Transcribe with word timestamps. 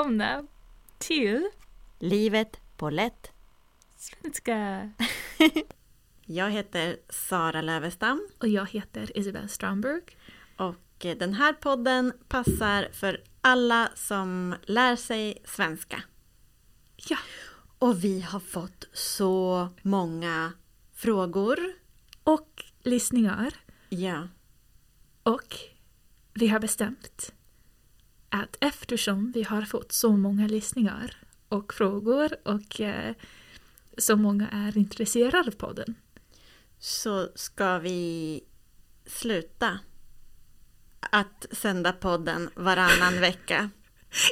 välkomna 0.00 0.46
till 0.98 1.48
Livet 1.98 2.60
på 2.76 2.90
lätt. 2.90 3.32
Svenska. 3.96 4.90
Jag 6.24 6.50
heter 6.50 6.96
Sara 7.08 7.62
Lövestam 7.62 8.28
Och 8.38 8.48
jag 8.48 8.66
heter 8.70 9.18
Isabel 9.18 9.48
Stromberg. 9.48 10.02
och 10.56 11.04
eh, 11.06 11.16
den 11.16 11.34
här 11.34 11.52
podden 11.52 12.12
passar 12.28 12.88
för 12.92 13.22
alla 13.40 13.90
som 13.94 14.54
lär 14.62 14.96
sig 14.96 15.38
svenska. 15.44 16.02
Ja. 16.96 17.18
Och 17.78 18.04
vi 18.04 18.20
har 18.20 18.40
fått 18.40 18.88
så 18.92 19.68
många 19.82 20.52
frågor. 20.94 21.58
Och 22.24 22.64
lyssningar. 22.82 23.54
Ja, 23.88 24.28
Och 25.22 25.56
vi 26.34 26.48
har 26.48 26.60
bestämt 26.60 27.32
att 28.30 28.56
eftersom 28.60 29.32
vi 29.32 29.42
har 29.42 29.62
fått 29.62 29.92
så 29.92 30.16
många 30.16 30.46
lyssningar 30.46 31.16
och 31.48 31.74
frågor 31.74 32.30
och 32.44 32.80
eh, 32.80 33.14
så 33.98 34.16
många 34.16 34.48
är 34.48 34.78
intresserade 34.78 35.48
av 35.48 35.50
podden. 35.52 35.94
så 36.78 37.28
ska 37.34 37.78
vi 37.78 38.40
sluta 39.06 39.78
att 41.00 41.46
sända 41.52 41.92
podden 41.92 42.50
varannan 42.54 43.20
vecka. 43.20 43.70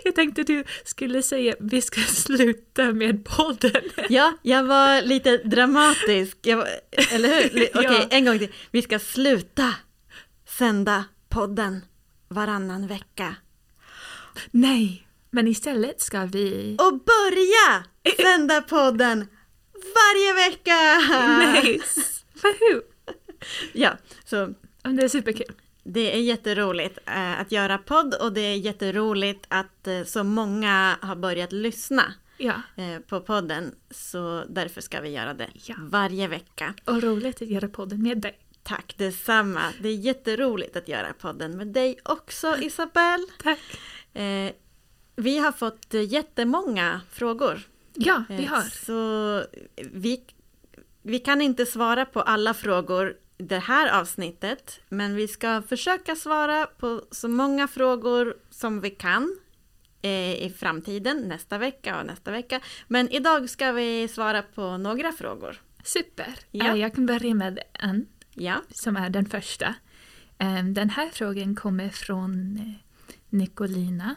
Jag 0.05 0.15
tänkte 0.15 0.43
du 0.43 0.65
skulle 0.85 1.23
säga 1.23 1.55
vi 1.61 1.83
ska 1.83 2.01
sluta 2.01 2.93
med 2.93 3.25
podden. 3.25 3.83
Ja, 4.09 4.37
jag 4.43 4.65
var 4.65 5.03
lite 5.03 5.37
dramatisk. 5.37 6.39
Var, 6.47 6.69
eller 7.13 7.29
hur? 7.43 7.69
Okej, 7.75 7.99
Ja. 8.01 8.07
en 8.11 8.25
gång 8.25 8.39
till. 8.39 8.53
Vi 8.71 8.83
ska 8.83 8.99
sluta 8.99 9.75
sända 10.47 11.05
podden 11.29 11.85
varannan 12.29 12.87
vecka. 12.87 13.37
Nej, 14.51 15.09
men 15.31 15.49
istället 15.49 16.01
ska 16.01 16.25
vi... 16.25 16.77
Och 16.79 17.01
börja 17.05 17.85
sända 18.17 18.63
podden 18.63 19.27
varje 19.75 20.35
vecka! 20.49 20.99
Nice! 21.63 22.01
Woohoo! 22.43 22.83
Ja, 23.73 23.91
så 24.25 24.55
Det 24.83 25.03
är 25.05 25.09
superkul. 25.09 25.55
det 25.85 26.15
är 26.17 26.21
jätteroligt 26.21 26.99
eh, 27.07 27.41
att 27.41 27.53
göra 27.53 27.79
podd 27.79 28.15
och 28.15 28.33
det 28.33 28.41
är 28.41 28.55
jätteroligt 28.57 29.45
att 29.49 29.87
eh, 29.87 30.05
så 30.05 30.25
många 30.25 30.97
har 31.01 31.17
börjat 31.17 31.53
lyssna 31.53 32.15
Ja, 32.37 32.63
eh, 32.77 32.99
på 33.09 33.21
podden. 33.21 33.75
Så 33.91 34.45
därför 34.49 34.81
ska 34.81 35.01
vi 35.01 35.09
göra 35.09 35.35
det 35.35 35.49
Ja. 35.55 35.75
varje 35.79 36.29
vecka. 36.29 36.75
och 36.85 37.03
roligt 37.03 37.43
att 37.43 37.49
göra 37.49 37.69
podden 37.69 38.03
med 38.03 38.19
dig. 38.19 38.39
Tack 38.63 38.95
detsamma. 38.99 39.61
Det 39.81 39.89
är 39.89 39.95
jätteroligt 39.95 40.77
att 40.77 40.89
göra 40.89 41.13
podden 41.13 41.57
med 41.57 41.67
dig 41.67 41.99
också 42.03 42.57
Isabelle. 42.61 43.27
Tack! 43.43 43.59
Eh, 44.15 44.53
vi 45.17 45.39
har 45.39 45.53
fått 45.53 45.95
jättemånga 45.95 47.01
frågor. 47.11 47.61
Ja, 47.95 48.25
vi 48.29 48.45
Eh, 48.45 48.51
har. 48.51 48.63
Så 48.63 49.45
vi, 49.93 50.25
vi 51.03 51.19
kan 51.19 51.41
inte 51.41 51.67
svara 51.67 52.05
på 52.05 52.21
alla 52.21 52.55
frågor 52.55 53.17
i 53.39 53.43
det 53.43 53.59
här 53.59 54.01
avsnittet, 54.01 54.81
men 54.89 55.15
vi 55.15 55.29
ska 55.29 55.63
försöka 55.63 56.17
svara 56.17 56.67
på 56.67 57.03
så 57.11 57.29
många 57.29 57.69
frågor 57.69 58.37
som 58.51 58.81
vi 58.81 58.91
kan 58.91 59.37
eh, 60.03 60.35
i 60.47 60.55
framtiden, 60.59 61.17
nästa 61.29 61.59
vecka 61.59 62.01
och 62.01 62.07
nästa 62.07 62.31
vecka. 62.31 62.61
Men 62.89 63.09
idag 63.09 63.51
ska 63.51 63.73
vi 63.73 64.09
svara 64.09 64.43
på 64.43 64.77
några 64.77 65.13
frågor. 65.13 65.61
Super! 65.85 66.35
Ja. 66.51 66.77
Jag 66.77 66.95
kan 66.95 67.07
börja 67.07 67.35
med 67.35 67.59
en 67.73 68.07
Ja, 68.35 68.63
som 68.71 68.97
är 68.97 69.11
den 69.11 69.27
första. 69.27 69.75
Eh, 70.39 70.65
Den 70.65 70.91
här 70.91 71.11
frågan 71.13 71.55
kommer 71.57 71.89
från 71.89 72.57
eh, 72.57 72.88
Nicolina. 73.31 74.15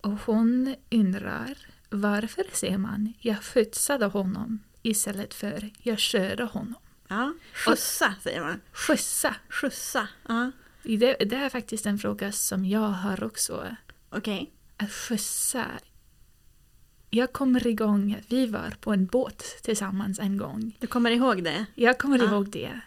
Och 0.00 0.18
hon 0.26 0.74
undrar 0.90 1.58
varför 1.90 2.44
säger 2.52 2.78
man 2.78 3.12
jag 3.20 3.42
skjutsade 3.42 4.06
honom 4.06 4.58
istället 4.82 5.34
för 5.34 5.70
jag 5.78 5.98
körde 5.98 6.44
honom? 6.44 6.74
ja. 7.08 7.34
skjutsa 7.54 8.14
säger 8.22 8.40
man. 8.40 8.60
Skjutsa! 8.72 9.34
Skjutsa, 9.48 10.08
ja. 10.28 10.50
Det, 10.82 11.14
det 11.14 11.36
är 11.36 11.48
faktiskt 11.48 11.86
en 11.86 11.98
fråga 11.98 12.32
som 12.32 12.64
jag 12.64 12.88
har 12.88 13.24
också. 13.24 13.76
Okej. 14.10 14.52
Att 14.76 14.92
skjutsa. 14.92 15.66
Jag 17.10 17.32
kommer 17.32 17.66
igång, 17.66 18.20
vi 18.28 18.46
var 18.46 18.74
på 18.80 18.92
en 18.92 19.06
båt 19.06 19.44
tillsammans 19.62 20.18
en 20.18 20.36
gång. 20.36 20.76
Du 20.80 20.86
kommer 20.86 21.10
ihåg 21.10 21.44
det? 21.44 21.66
Jag 21.74 21.98
kommer 21.98 22.18
Ja. 22.18 22.24
ihåg 22.24 22.50
det. 22.50 22.80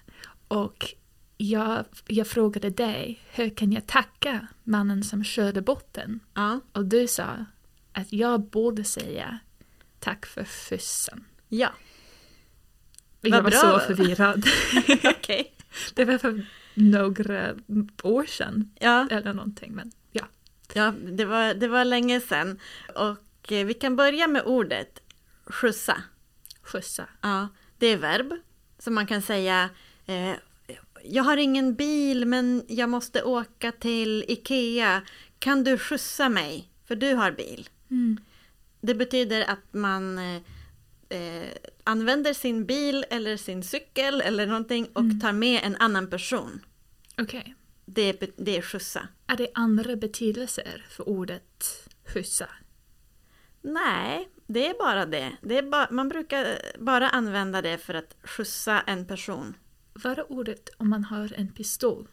Och 0.48 0.94
jag, 1.38 1.86
jag 2.08 2.28
frågade 2.28 2.70
dig, 2.70 3.22
hur 3.32 3.50
kan 3.50 3.72
jag 3.72 3.88
tacka 3.88 4.48
mannen 4.64 5.04
som 5.04 5.24
körde 5.24 5.62
båten? 5.62 6.20
Ja. 6.34 6.60
Och 6.72 6.86
du 6.86 7.08
sa 7.08 7.46
att 7.92 8.14
jag 8.14 8.42
borde 8.42 8.84
säga 8.84 9.40
tack 10.00 10.26
för 10.26 10.44
skjutsen. 10.44 11.26
Ja. 11.50 11.70
Vad 13.22 13.32
Jag 13.32 13.42
var 13.42 13.50
bra. 13.52 13.60
så 13.60 13.80
förvirrad. 13.80 14.46
Okej. 15.18 15.54
det 15.94 16.06
var 16.06 16.18
för 16.18 16.46
några 16.74 17.56
år 18.04 18.26
sedan 18.26 18.72
Ja. 18.80 19.08
eller 19.12 19.34
någonting. 19.34 19.72
Men 19.76 19.92
ja, 20.12 20.26
Ja, 20.74 20.94
det 21.12 21.26
var, 21.26 21.54
det 21.54 21.68
var 21.68 21.86
länge 21.86 22.22
sedan. 22.22 22.60
Och 22.96 23.52
eh, 23.52 23.66
vi 23.66 23.74
kan 23.74 23.96
börja 23.96 24.28
med 24.28 24.42
ordet 24.46 25.00
skjutsa. 25.46 25.98
skjutsa. 26.62 27.06
Ja, 27.22 27.48
det 27.78 27.88
är 27.88 27.98
verb. 27.98 28.34
Så 28.80 28.92
man 28.92 29.08
kan 29.08 29.22
säga 29.22 29.70
eh, 30.06 30.32
Jag 31.10 31.24
har 31.24 31.38
ingen 31.38 31.76
bil 31.76 32.26
men 32.26 32.64
jag 32.68 32.90
måste 32.90 33.24
åka 33.24 33.72
till 33.72 34.26
Ikea. 34.28 35.02
Kan 35.40 35.64
du 35.64 35.78
skjutsa 35.78 36.30
mig? 36.30 36.70
För 36.88 36.96
du 36.96 37.14
har 37.14 37.32
bil. 37.32 37.70
Mm. 37.92 38.18
Det 38.82 38.96
betyder 38.96 39.42
att 39.50 39.74
man 39.74 40.18
eh, 40.18 40.42
eh, 41.10 41.50
använder 41.84 42.34
sin 42.34 42.66
bil 42.66 43.06
eller 43.10 43.38
sin 43.38 43.64
cykel 43.64 44.22
eller 44.22 44.48
någonting 44.48 44.88
och 44.94 45.02
Mm. 45.02 45.20
tar 45.20 45.32
med 45.32 45.62
en 45.64 45.76
annan 45.76 46.10
person. 46.10 46.66
Okej. 47.18 47.56
Det, 47.86 48.02
är 48.02 48.14
be- 48.20 48.32
det 48.38 48.58
är 48.58 48.62
skjutsa. 48.62 49.08
Är 49.28 49.38
det 49.38 49.48
andra 49.54 49.96
betydelser 49.96 50.86
för 50.90 51.10
ordet 51.10 51.64
skjutsa? 52.14 52.48
Nej, 53.62 54.30
det 54.48 54.68
är 54.70 54.74
bara 54.80 55.06
det. 55.06 55.32
det 55.42 55.58
är 55.58 55.64
ba- 55.64 55.88
man 55.92 56.10
brukar 56.10 56.58
bara 56.80 57.10
använda 57.10 57.62
det 57.62 57.78
för 57.78 57.94
att 57.94 58.16
skjutsa 58.24 58.82
en 58.82 59.06
person. 59.08 59.54
Vad 60.04 60.20
är 60.20 60.32
ordet 60.32 60.70
om 60.78 60.90
man 60.90 61.04
har 61.04 61.34
en 61.36 61.48
pistol? 61.52 62.08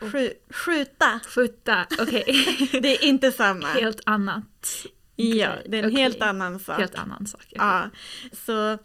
Skju- 0.00 0.34
skjuta, 0.50 1.20
Skjuta, 1.26 1.86
okej. 2.00 2.24
det 2.82 2.88
är 2.96 3.04
inte 3.04 3.32
samma. 3.32 3.66
helt 3.66 4.00
annat. 4.06 4.66
ja, 5.16 5.52
det 5.68 5.78
är 5.78 5.82
en 5.82 5.90
Okej. 5.90 6.02
helt 6.02 6.22
annan 6.22 6.58
sak. 6.60 6.78
Helt 6.78 6.94
annan 6.94 7.26
sak. 7.26 7.40
okej. 7.46 7.56
Ja, 7.58 7.90
så 8.32 8.78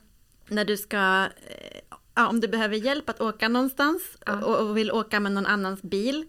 när 0.47 0.65
du 0.65 0.77
ska, 0.77 1.29
eh, 1.47 1.79
ja, 2.15 2.27
om 2.27 2.39
du 2.39 2.47
behöver 2.47 2.75
hjälp 2.75 3.09
att 3.09 3.21
åka 3.21 3.47
någonstans 3.49 4.01
Ja. 4.25 4.45
och, 4.45 4.67
och 4.69 4.77
vill 4.77 4.91
åka 4.91 5.19
med 5.19 5.31
någon 5.31 5.45
annans 5.45 5.81
bil. 5.81 6.25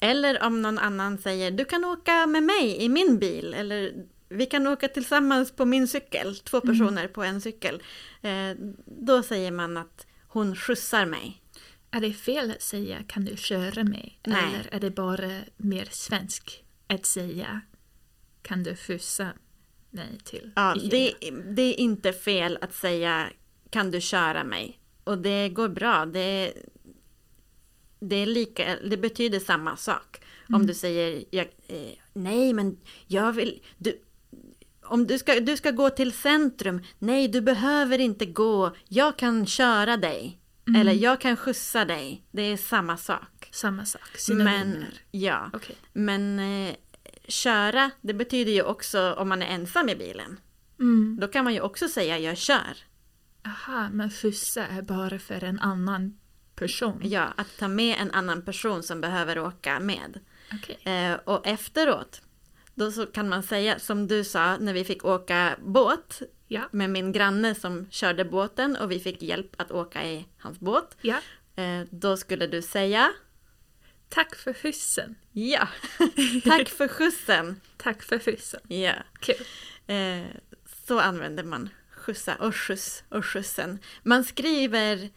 Eller 0.00 0.42
om 0.42 0.62
någon 0.62 0.78
annan 0.78 1.18
säger 1.18 1.50
du 1.50 1.64
kan 1.64 1.84
åka 1.84 2.26
med 2.26 2.42
mig 2.42 2.76
i 2.84 2.88
min 2.88 3.18
bil. 3.18 3.54
Eller 3.54 3.92
vi 4.28 4.46
kan 4.46 4.66
åka 4.66 4.88
tillsammans 4.88 5.52
på 5.52 5.64
min 5.64 5.88
cykel, 5.88 6.36
två 6.36 6.60
Mm. 6.62 6.68
personer 6.78 7.08
på 7.08 7.22
en 7.22 7.40
cykel. 7.40 7.82
Eh, 8.22 8.56
då 8.86 9.22
säger 9.22 9.50
man 9.50 9.76
att 9.76 10.06
hon 10.28 10.56
skjutsar 10.56 11.06
mig. 11.06 11.42
Är 11.90 12.00
det 12.00 12.12
fel 12.12 12.50
att 12.50 12.62
säga 12.62 13.02
kan 13.08 13.24
du 13.24 13.36
köra 13.36 13.84
mig? 13.84 14.20
Nej. 14.26 14.38
Eller 14.44 14.74
är 14.74 14.80
det 14.80 14.90
bara 14.90 15.40
mer 15.56 15.88
svensk 15.90 16.64
att 16.86 17.06
säga 17.06 17.60
kan 18.42 18.62
du 18.62 18.76
skjutsa 18.76 19.28
mig 19.90 20.18
till 20.24 20.50
Ja, 20.56 20.76
det, 20.90 21.14
det 21.50 21.62
är 21.62 21.80
inte 21.80 22.12
fel 22.12 22.58
att 22.60 22.74
säga 22.74 23.30
kan 23.70 23.90
du 23.90 24.00
köra 24.00 24.44
mig? 24.44 24.80
Och 25.04 25.18
det 25.18 25.48
går 25.48 25.68
bra. 25.68 26.06
Det, 26.06 26.52
det, 28.00 28.16
är 28.16 28.26
lika, 28.26 28.76
det 28.90 28.96
betyder 28.96 29.40
samma 29.40 29.76
sak. 29.76 30.20
Om 30.52 30.66
du 30.66 30.74
säger 30.74 31.24
eh, 31.30 31.46
nej 32.12 32.52
men 32.52 32.78
jag 33.06 33.32
vill... 33.32 33.62
Du, 33.78 34.00
om 34.82 35.06
du 35.06 35.18
ska, 35.18 35.40
du 35.40 35.56
ska 35.56 35.70
gå 35.70 35.90
till 35.90 36.12
centrum. 36.12 36.82
Nej, 36.98 37.28
du 37.28 37.40
behöver 37.40 37.98
inte 37.98 38.26
gå. 38.26 38.76
Jag 38.88 39.18
kan 39.18 39.46
köra 39.46 39.96
dig. 39.96 40.38
Eller 40.76 40.92
jag 40.92 41.20
kan 41.20 41.36
skjutsa 41.36 41.84
dig. 41.84 42.24
Det 42.30 42.42
är 42.42 42.56
samma 42.56 42.96
sak. 42.96 43.48
Samma 43.52 43.84
sak, 43.84 44.08
Men, 44.12 44.18
synonymer. 44.18 45.00
ja. 45.10 45.50
Okej. 45.52 45.76
Men 45.92 46.38
eh, 46.38 46.74
köra, 47.28 47.90
det 48.00 48.14
betyder 48.14 48.52
ju 48.52 48.62
också 48.62 49.12
om 49.12 49.28
man 49.28 49.42
är 49.42 49.46
ensam 49.46 49.88
i 49.88 49.96
bilen. 49.96 50.40
Mm. 50.80 51.18
Då 51.20 51.28
kan 51.28 51.44
man 51.44 51.54
ju 51.54 51.60
också 51.60 51.88
säga 51.88 52.18
jag 52.18 52.36
kör. 52.38 52.76
Aha, 53.46 53.88
men 53.92 54.10
skjutsa 54.10 54.66
är 54.66 54.82
bara 54.82 55.18
för 55.18 55.44
en 55.44 55.60
annan 55.60 56.18
person? 56.54 57.00
Ja, 57.04 57.24
att 57.36 57.56
ta 57.58 57.68
med 57.68 57.96
en 58.00 58.10
annan 58.10 58.42
person 58.44 58.82
som 58.82 59.00
behöver 59.00 59.38
åka 59.38 59.80
med. 59.80 60.20
Okej. 60.52 60.78
Eh, 60.94 61.14
och 61.24 61.46
efteråt, 61.46 62.22
då 62.74 62.92
så 62.92 63.06
kan 63.06 63.28
man 63.28 63.42
säga 63.42 63.78
som 63.78 64.06
du 64.06 64.24
sa 64.24 64.56
när 64.56 64.72
vi 64.72 64.84
fick 64.84 65.04
åka 65.04 65.56
båt 65.64 66.22
Ja. 66.48 66.68
med 66.72 66.90
min 66.90 67.12
granne 67.12 67.54
som 67.54 67.86
körde 67.90 68.24
båten 68.24 68.76
och 68.76 68.90
vi 68.90 69.00
fick 69.00 69.22
hjälp 69.22 69.50
att 69.56 69.70
åka 69.70 70.04
i 70.06 70.26
hans 70.38 70.60
båt. 70.60 70.96
Ja. 71.02 71.16
Eh, 71.56 71.82
då 71.90 72.16
skulle 72.16 72.46
du 72.46 72.62
säga 72.62 73.12
Tack 74.08 74.34
för 74.36 74.52
skjutsen. 74.52 75.14
Ja, 75.32 75.68
tack 76.44 76.68
för 76.68 76.88
skjutsen. 76.88 77.60
Tack 77.76 78.02
för 78.02 78.18
skjutsen. 78.18 78.60
Ja, 78.68 78.92
Kul. 79.20 79.36
eh, 79.86 80.26
så 80.86 81.00
använder 81.00 81.44
man 81.44 81.68
skjutsa 81.90 82.34
och 82.36 82.56
skjuts 82.56 83.04
och 83.08 83.26
skjutsen. 83.26 83.78
Man 84.02 84.24
skriver 84.24 85.10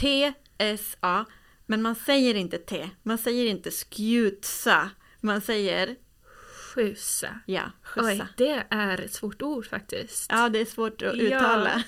S-K-J-U-T-S-A, 0.00 1.24
men 1.66 1.82
man 1.82 1.94
säger 1.94 2.34
inte 2.34 2.58
T. 2.58 2.90
Man 3.02 3.18
säger 3.18 3.46
inte 3.46 3.70
skjutsa. 3.70 4.90
Man 5.20 5.40
säger 5.40 5.96
Skjutsa. 6.74 7.28
ja, 7.46 7.62
Oj, 7.96 8.02
skjutsa. 8.04 8.28
det 8.36 8.64
är 8.70 9.00
ett 9.00 9.12
svårt 9.14 9.42
ord 9.42 9.66
faktiskt. 9.66 10.26
Ja, 10.32 10.48
det 10.48 10.58
är 10.60 10.64
svårt 10.64 11.02
att 11.02 11.16
Ja. 11.16 11.22
uttala. 11.36 11.82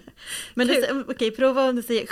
Men 0.54 0.66
du, 0.66 1.04
okej, 1.08 1.30
prova 1.30 1.68
om 1.68 1.76
du 1.76 1.82
säger 1.82 2.06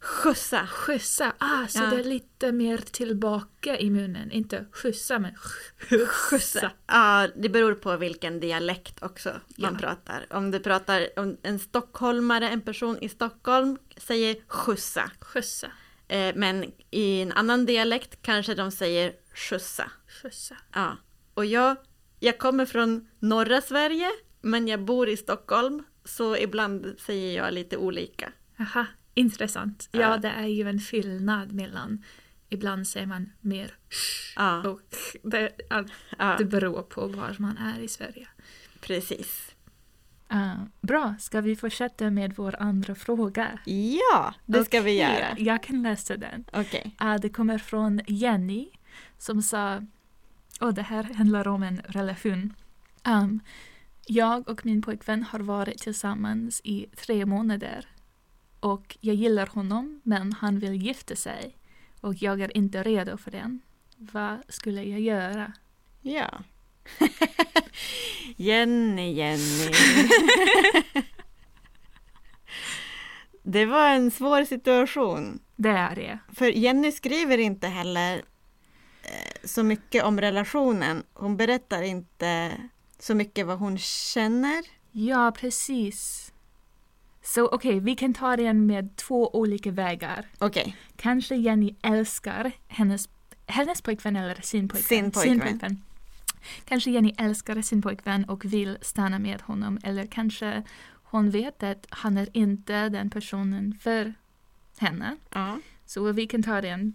skjutsa. 0.00 0.66
Skjutsa, 0.66 1.32
ah, 1.38 1.66
så 1.68 1.78
Ja. 1.78 1.86
det 1.90 1.96
är 2.00 2.04
lite 2.04 2.52
mer 2.52 2.78
tillbaka 2.78 3.78
i 3.78 3.90
munnen. 3.90 4.30
Inte 4.32 4.64
skjutsa, 4.72 5.18
men 5.18 5.34
skjutsa. 6.06 6.70
Ja, 6.86 7.28
det 7.36 7.48
beror 7.48 7.74
på 7.74 7.96
vilken 7.96 8.40
dialekt 8.40 9.02
också 9.02 9.28
man 9.56 9.72
Ja. 9.72 9.78
pratar. 9.78 10.26
Om 10.30 10.50
du 10.50 10.58
pratar 10.60 11.08
om 11.16 11.36
en 11.42 11.58
stockholmare, 11.58 12.48
en 12.48 12.60
person 12.60 12.98
i 13.00 13.08
Stockholm 13.08 13.78
säger 13.96 14.36
skjutsa. 14.46 15.10
Skjutsa, 15.20 15.66
Eh, 16.08 16.34
men 16.36 16.72
i 16.90 17.20
en 17.22 17.32
annan 17.32 17.66
dialekt 17.66 18.18
kanske 18.22 18.54
de 18.54 18.70
säger 18.70 19.12
skjutsa. 19.34 19.90
skjutsa. 20.22 20.56
Ja. 20.72 20.96
Och 21.34 21.44
jag, 21.44 21.76
jag 22.20 22.38
kommer 22.38 22.66
från 22.66 23.08
norra 23.18 23.60
Sverige, 23.60 24.08
men 24.40 24.68
jag 24.68 24.80
bor 24.80 25.08
i 25.08 25.16
Stockholm, 25.16 25.82
så 26.04 26.36
ibland 26.36 26.94
säger 26.98 27.36
jag 27.36 27.54
lite 27.54 27.76
olika. 27.76 28.32
Aha, 28.58 28.86
intressant. 29.14 29.88
Ja. 29.92 30.00
Ja, 30.00 30.16
det 30.16 30.28
är 30.28 30.46
ju 30.46 30.68
en 30.68 30.80
skillnad 30.80 31.52
mellan 31.52 32.04
Ibland 32.52 32.88
säger 32.88 33.06
man 33.06 33.32
mer 33.40 33.74
sh 33.88 34.34
Ja, 34.36 34.68
och 34.68 34.80
det, 35.22 35.50
ja, 35.70 35.84
ja 36.18 36.34
det 36.38 36.44
beror 36.44 36.82
på 36.82 37.06
var 37.06 37.36
man 37.38 37.56
är 37.56 37.80
i 37.80 37.88
Sverige. 37.88 38.28
precis. 38.80 39.54
Ah, 40.28 40.54
bra, 40.80 41.14
ska 41.20 41.40
vi 41.40 41.56
fortsätta 41.56 42.10
med 42.10 42.34
vår 42.36 42.56
andra 42.58 42.94
fråga? 42.94 43.58
Ja, 43.64 44.34
det 44.46 44.64
ska 44.64 44.80
vi 44.80 44.92
göra. 44.92 45.36
Jag 45.38 45.62
kan 45.62 45.82
läsa 45.82 46.16
den. 46.16 46.44
Okej. 46.52 46.94
Ah, 46.98 47.18
det 47.18 47.28
kommer 47.28 47.58
från 47.58 48.00
Jenny 48.06 48.70
som 49.18 49.42
sa, 49.42 49.82
och 50.60 50.74
det 50.74 50.82
här 50.82 51.02
handlar 51.02 51.48
om 51.48 51.62
en 51.62 51.78
relation. 51.78 52.54
Um, 53.04 53.40
jag 54.06 54.48
och 54.48 54.66
min 54.66 54.82
pojkvän 54.82 55.22
har 55.22 55.40
varit 55.40 55.78
tillsammans 55.78 56.60
i 56.64 56.86
tre 56.96 57.26
månader 57.26 57.86
och 58.60 58.96
jag 59.00 59.14
gillar 59.14 59.46
honom 59.46 60.00
men 60.04 60.32
han 60.32 60.58
vill 60.58 60.82
gifta 60.82 61.16
sig 61.16 61.56
och 62.00 62.14
jag 62.14 62.40
är 62.40 62.56
inte 62.56 62.82
redo 62.82 63.16
för 63.16 63.30
den. 63.30 63.60
Vad 63.96 64.38
skulle 64.48 64.82
jag 64.82 65.00
göra? 65.00 65.52
Ja. 66.00 66.42
Jenny, 68.36 69.12
Jenny. 69.12 69.70
det 73.42 73.66
var 73.66 73.88
en 73.88 74.10
svår 74.10 74.44
situation. 74.44 75.40
Det 75.56 75.68
är 75.68 75.94
det. 75.94 76.18
För 76.32 76.46
Jenny 76.46 76.92
skriver 76.92 77.38
inte 77.38 77.68
heller 77.68 78.22
så 79.44 79.62
mycket 79.62 80.04
om 80.04 80.20
relationen. 80.20 81.02
Hon 81.14 81.36
berättar 81.36 81.82
inte 81.82 82.52
så 82.98 83.14
mycket 83.14 83.46
vad 83.46 83.58
hon 83.58 83.78
känner. 83.78 84.64
Ja, 84.92 85.32
precis. 85.36 86.32
Så 87.22 87.48
okej, 87.48 87.80
vi 87.80 87.96
kan 87.96 88.14
ta 88.14 88.36
den 88.36 88.66
med 88.66 88.96
två 88.96 89.30
olika 89.36 89.70
vägar. 89.70 90.26
Okej, 90.38 90.76
Kanske 90.96 91.36
Jenny 91.36 91.74
älskar 91.82 92.52
hennes, 92.68 93.08
hennes 93.46 93.82
pojkvän 93.82 94.16
eller 94.16 94.40
sin 94.42 94.68
pojkvän. 94.68 95.12
Sin 95.12 95.40
pojkvän. 95.40 95.82
Kanske 96.64 96.90
Jenny 96.90 97.14
älskar 97.18 97.62
sin 97.62 97.82
pojkvän 97.82 98.24
och 98.24 98.44
vill 98.44 98.78
stanna 98.80 99.18
med 99.18 99.42
honom. 99.42 99.78
Eller 99.82 100.06
kanske 100.06 100.62
hon 101.02 101.30
vet 101.30 101.62
att 101.62 101.86
han 101.90 102.18
är 102.18 102.28
inte 102.32 102.88
den 102.88 103.10
personen 103.10 103.78
för 103.80 104.14
henne. 104.78 105.16
ja. 105.30 105.58
Så 105.86 106.12
vi 106.12 106.26
kan 106.26 106.42
ta 106.42 106.60
den 106.60 106.94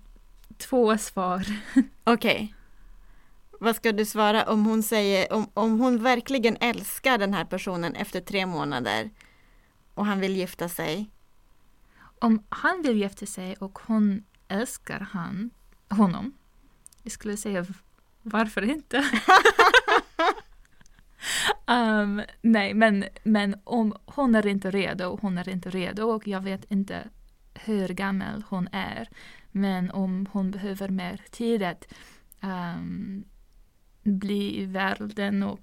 två 0.58 0.98
svar. 0.98 1.46
Okej. 2.04 2.56
Vad 3.60 3.76
ska 3.76 3.92
du 3.92 4.06
svara 4.06 4.44
om 4.44 4.66
hon 4.66 4.84
säger, 4.84 5.34
om, 5.34 5.50
om 5.54 5.80
hon 5.80 6.04
verkligen 6.04 6.58
älskar 6.60 7.18
den 7.18 7.34
här 7.34 7.46
personen 7.46 7.96
efter 7.96 8.22
tre 8.22 8.46
månader 8.46 9.10
och 9.94 10.06
han 10.06 10.20
vill 10.20 10.36
gifta 10.36 10.70
sig? 10.70 11.10
Om 12.20 12.44
han 12.50 12.82
vill 12.82 12.98
gifta 12.98 13.26
sig 13.26 13.56
och 13.56 13.80
hon 13.86 14.24
älskar 14.48 15.00
han, 15.00 15.50
honom. 15.90 16.38
Jag 17.04 17.12
skulle 17.12 17.38
säga 17.38 17.66
varför 18.22 18.62
inte? 18.62 18.98
um, 21.68 22.22
nej, 22.42 22.74
men, 22.74 23.06
men 23.24 23.56
om 23.64 23.96
hon 24.06 24.36
är 24.36 24.48
inte 24.48 24.72
redo, 24.72 25.20
hon 25.22 25.38
är 25.38 25.50
inte 25.50 25.70
redo 25.70 26.04
och 26.04 26.28
jag 26.28 26.42
vet 26.42 26.72
inte 26.72 27.10
hur 27.56 27.88
gammal 27.88 28.44
hon 28.50 28.68
är. 28.72 29.10
Men 29.52 29.92
om 29.92 30.28
hon 30.32 30.52
behöver 30.52 30.90
mer 30.90 31.22
tid 31.32 31.64
att 31.64 31.94
um, 32.42 33.24
bli 34.04 34.62
i 34.62 34.66
världen 34.66 35.44
och 35.44 35.62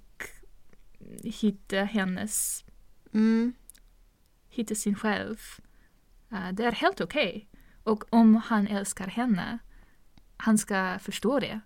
hitta 1.25 1.77
hennes, 1.77 2.65
Mm. 3.15 3.53
hitta 4.51 4.75
sin 4.75 4.95
själv. 4.95 5.39
Uh, 6.33 6.53
det 6.53 6.65
är 6.65 6.73
helt 6.73 7.01
okej. 7.01 7.49
Och 7.85 8.05
om 8.11 8.37
han 8.37 8.67
älskar 8.67 9.07
henne, 9.07 9.59
han 10.37 10.59
ska 10.59 10.99
förstå 10.99 11.41
det. 11.41 11.61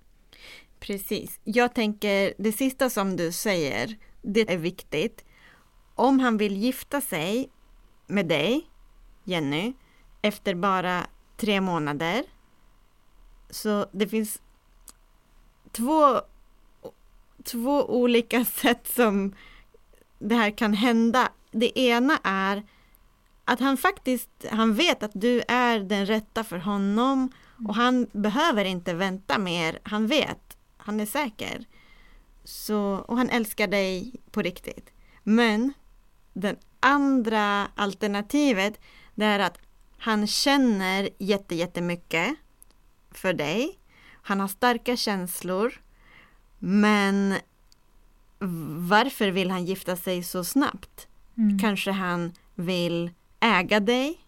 Precis. 0.78 1.40
Jag 1.44 1.74
tänker, 1.74 2.34
det 2.38 2.52
sista 2.52 2.90
som 2.90 3.16
du 3.16 3.32
säger, 3.32 3.96
det 4.22 4.52
är 4.52 4.58
viktigt. 4.58 5.24
Om 5.94 6.20
han 6.20 6.36
vill 6.36 6.56
gifta 6.56 7.00
sig 7.00 7.50
med 8.06 8.26
dig, 8.26 8.70
Jenny, 9.24 9.74
efter 10.26 10.54
bara 10.54 11.06
tre 11.36 11.60
månader. 11.60 12.24
Så 13.50 13.86
det 13.92 14.08
finns 14.08 14.42
två, 15.72 16.20
två 17.44 17.84
olika 17.84 18.44
sätt 18.60 18.88
som 18.94 19.34
det 20.18 20.34
här 20.34 20.50
kan 20.50 20.74
hända. 20.74 21.28
Det 21.50 21.78
ena 21.78 22.18
är 22.24 22.62
att 23.44 23.60
han 23.60 23.76
faktiskt, 23.76 24.30
han 24.50 24.74
vet 24.74 25.02
att 25.02 25.10
du 25.14 25.42
är 25.48 25.80
den 25.80 26.06
rätta 26.06 26.44
för 26.44 26.58
honom 26.58 27.32
och 27.68 27.74
han 27.74 28.06
behöver 28.12 28.64
inte 28.64 28.94
vänta 28.94 29.38
mer. 29.38 29.78
Han 29.82 30.06
vet, 30.06 30.56
han 30.76 31.00
är 31.00 31.06
säker. 31.06 31.64
Så, 32.44 33.04
och 33.08 33.16
han 33.16 33.30
älskar 33.30 33.66
dig 33.66 34.12
på 34.30 34.42
riktigt. 34.42 34.90
Men 35.22 35.72
det 36.32 36.56
andra 36.80 37.66
alternativet 37.74 38.80
det 39.14 39.24
är 39.24 39.38
att 39.38 39.58
han 40.06 40.26
känner 40.26 41.08
jätte, 41.18 41.54
jättemycket 41.54 42.34
för 43.10 43.32
dig. 43.32 43.78
Han 44.22 44.40
har 44.40 44.48
starka 44.48 44.96
känslor. 44.96 45.80
Men 46.58 47.34
varför 48.88 49.28
vill 49.30 49.50
han 49.50 49.64
gifta 49.64 49.96
sig 49.96 50.22
så 50.22 50.44
snabbt? 50.44 51.08
Mm. 51.36 51.58
Kanske 51.58 51.90
han 51.90 52.32
vill 52.54 53.10
äga 53.40 53.80
dig. 53.80 54.20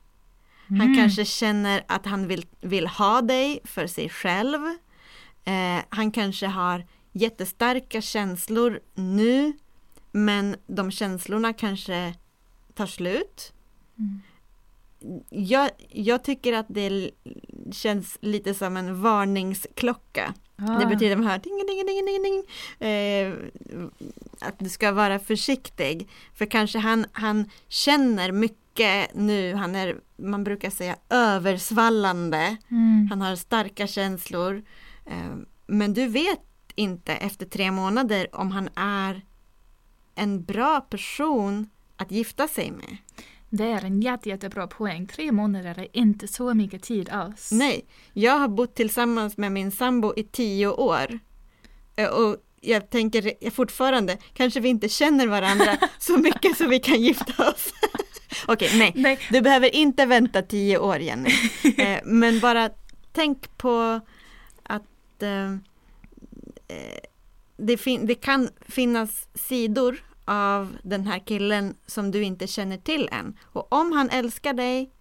Han 0.68 0.80
Mm. 0.80 0.96
kanske 0.96 1.24
känner 1.24 1.84
att 1.88 2.06
han 2.06 2.26
vill, 2.28 2.46
vill 2.60 2.86
ha 2.86 3.22
dig 3.22 3.60
för 3.64 3.86
sig 3.86 4.08
själv. 4.08 4.60
Eh, 5.44 5.82
han 5.88 6.10
kanske 6.10 6.46
har 6.46 6.86
jättestarka 7.12 8.00
känslor 8.00 8.80
nu, 8.94 9.52
men 10.12 10.56
de 10.66 10.90
känslorna 10.90 11.52
kanske 11.52 12.14
tar 12.74 12.86
slut. 12.86 13.52
Mm. 13.98 14.20
Jag, 15.28 15.70
jag 15.88 16.24
tycker 16.24 16.52
att 16.52 16.66
det 16.68 17.10
känns 17.72 18.18
lite 18.20 18.54
som 18.54 18.76
en 18.76 19.02
varningsklocka. 19.02 20.34
Ah. 20.56 20.78
Det 20.78 20.86
betyder 20.86 21.12
att 21.12 21.18
man 21.18 21.28
hör 21.28 21.38
ding, 21.38 21.66
ding, 21.66 21.86
ding, 21.86 22.06
ding, 22.06 22.22
ding. 22.22 22.44
Eh, 22.88 23.34
att 24.40 24.58
du 24.58 24.68
ska 24.68 24.92
vara 24.92 25.18
försiktig. 25.18 26.08
För 26.34 26.46
kanske 26.46 26.78
han, 26.78 27.06
han 27.12 27.50
känner 27.68 28.32
mycket 28.32 29.14
nu. 29.14 29.54
Han 29.54 29.74
är, 29.74 29.96
man 30.16 30.44
brukar 30.44 30.70
säga 30.70 30.96
översvallande. 31.08 32.56
Mm. 32.68 33.08
Han 33.10 33.20
har 33.20 33.36
starka 33.36 33.86
känslor. 33.86 34.62
Eh, 35.06 35.36
men 35.66 35.94
du 35.94 36.06
vet 36.06 36.40
inte 36.74 37.12
efter 37.12 37.46
tre 37.46 37.70
månader 37.70 38.26
om 38.32 38.50
han 38.50 38.68
är 38.74 39.22
en 40.14 40.44
bra 40.44 40.80
person 40.80 41.70
att 41.96 42.10
gifta 42.10 42.48
sig 42.48 42.70
med. 42.70 42.96
Det 43.50 43.64
är 43.64 43.84
en 43.84 44.00
jätte, 44.02 44.28
jättebra 44.28 44.66
poäng. 44.66 45.06
Tre 45.06 45.32
månader 45.32 45.78
är 45.78 45.88
inte 45.92 46.28
så 46.28 46.54
mycket 46.54 46.82
tid 46.82 47.08
alls. 47.08 47.52
Nej, 47.52 47.84
jag 48.12 48.38
har 48.38 48.48
bott 48.48 48.74
tillsammans 48.74 49.36
med 49.36 49.52
min 49.52 49.70
sambo 49.70 50.12
i 50.16 50.22
tio 50.22 50.66
år. 50.68 51.18
Eh, 51.96 52.08
Och 52.08 52.36
jag 52.60 52.90
tänker 52.90 53.50
fortfarande, 53.50 54.18
kanske 54.34 54.60
vi 54.60 54.68
inte 54.68 54.88
känner 54.88 55.26
varandra 55.26 55.76
så 55.98 56.18
mycket 56.18 56.56
så 56.56 56.68
vi 56.68 56.78
kan 56.80 57.00
gifta 57.02 57.48
oss. 57.50 57.72
Okej, 58.46 58.70
nej. 58.78 58.92
Nej. 58.94 59.18
Du 59.30 59.40
behöver 59.40 59.74
inte 59.74 60.06
vänta 60.06 60.42
tio 60.42 60.78
år 60.78 60.98
Jenny. 60.98 61.30
Eh, 61.78 62.00
men 62.04 62.40
bara 62.40 62.70
tänk 63.12 63.58
på 63.58 64.00
att 64.62 65.22
eh, 65.22 65.54
det, 67.56 67.76
fin- 67.76 68.06
det 68.06 68.14
kan 68.14 68.48
finnas 68.68 69.28
sidor 69.34 70.04
av 70.28 70.76
den 70.82 71.06
här 71.06 71.18
killen 71.18 71.74
som 71.86 72.10
du 72.10 72.22
inte 72.22 72.46
känner 72.46 72.76
till 72.76 73.08
än. 73.12 73.36
Och 73.42 73.72
om 73.72 73.92
han 73.92 74.10
älskar 74.10 74.52
dig, 74.52 74.92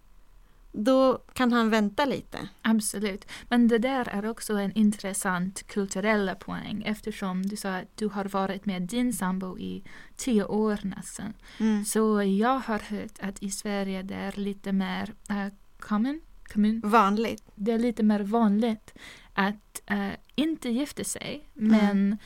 då 0.72 1.18
kan 1.32 1.52
han 1.52 1.70
vänta 1.70 2.04
lite. 2.04 2.48
Absolut. 2.62 3.26
Men 3.48 3.68
det 3.68 3.78
där 3.78 4.08
är 4.08 4.26
också 4.26 4.54
en 4.54 4.72
intressant 4.72 5.66
kulturell 5.66 6.34
poäng 6.40 6.82
eftersom 6.86 7.42
du 7.42 7.56
sa 7.56 7.76
att 7.76 7.96
du 7.96 8.08
har 8.08 8.24
varit 8.24 8.66
med 8.66 8.82
din 8.82 9.12
sambo 9.12 9.58
i 9.58 9.84
tio 10.16 10.44
år 10.44 10.78
nästan. 10.82 11.32
Mm. 11.58 11.84
Så 11.84 12.22
jag 12.22 12.58
har 12.58 12.78
hört 12.78 13.18
att 13.20 13.42
i 13.42 13.50
Sverige 13.50 14.02
det 14.02 14.14
är 14.14 14.40
lite 14.40 14.72
mer 14.72 15.14
uh, 15.30 15.46
common, 15.80 16.20
common, 16.52 16.80
Vanligt. 16.84 17.42
det 17.54 17.72
är 17.72 17.78
lite 17.78 18.02
mer 18.02 18.20
vanligt 18.20 18.94
att 19.32 19.82
eh, 19.86 20.10
inte 20.34 20.68
gifta 20.68 21.04
sig 21.04 21.48
men 21.54 22.18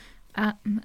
um, 0.64 0.80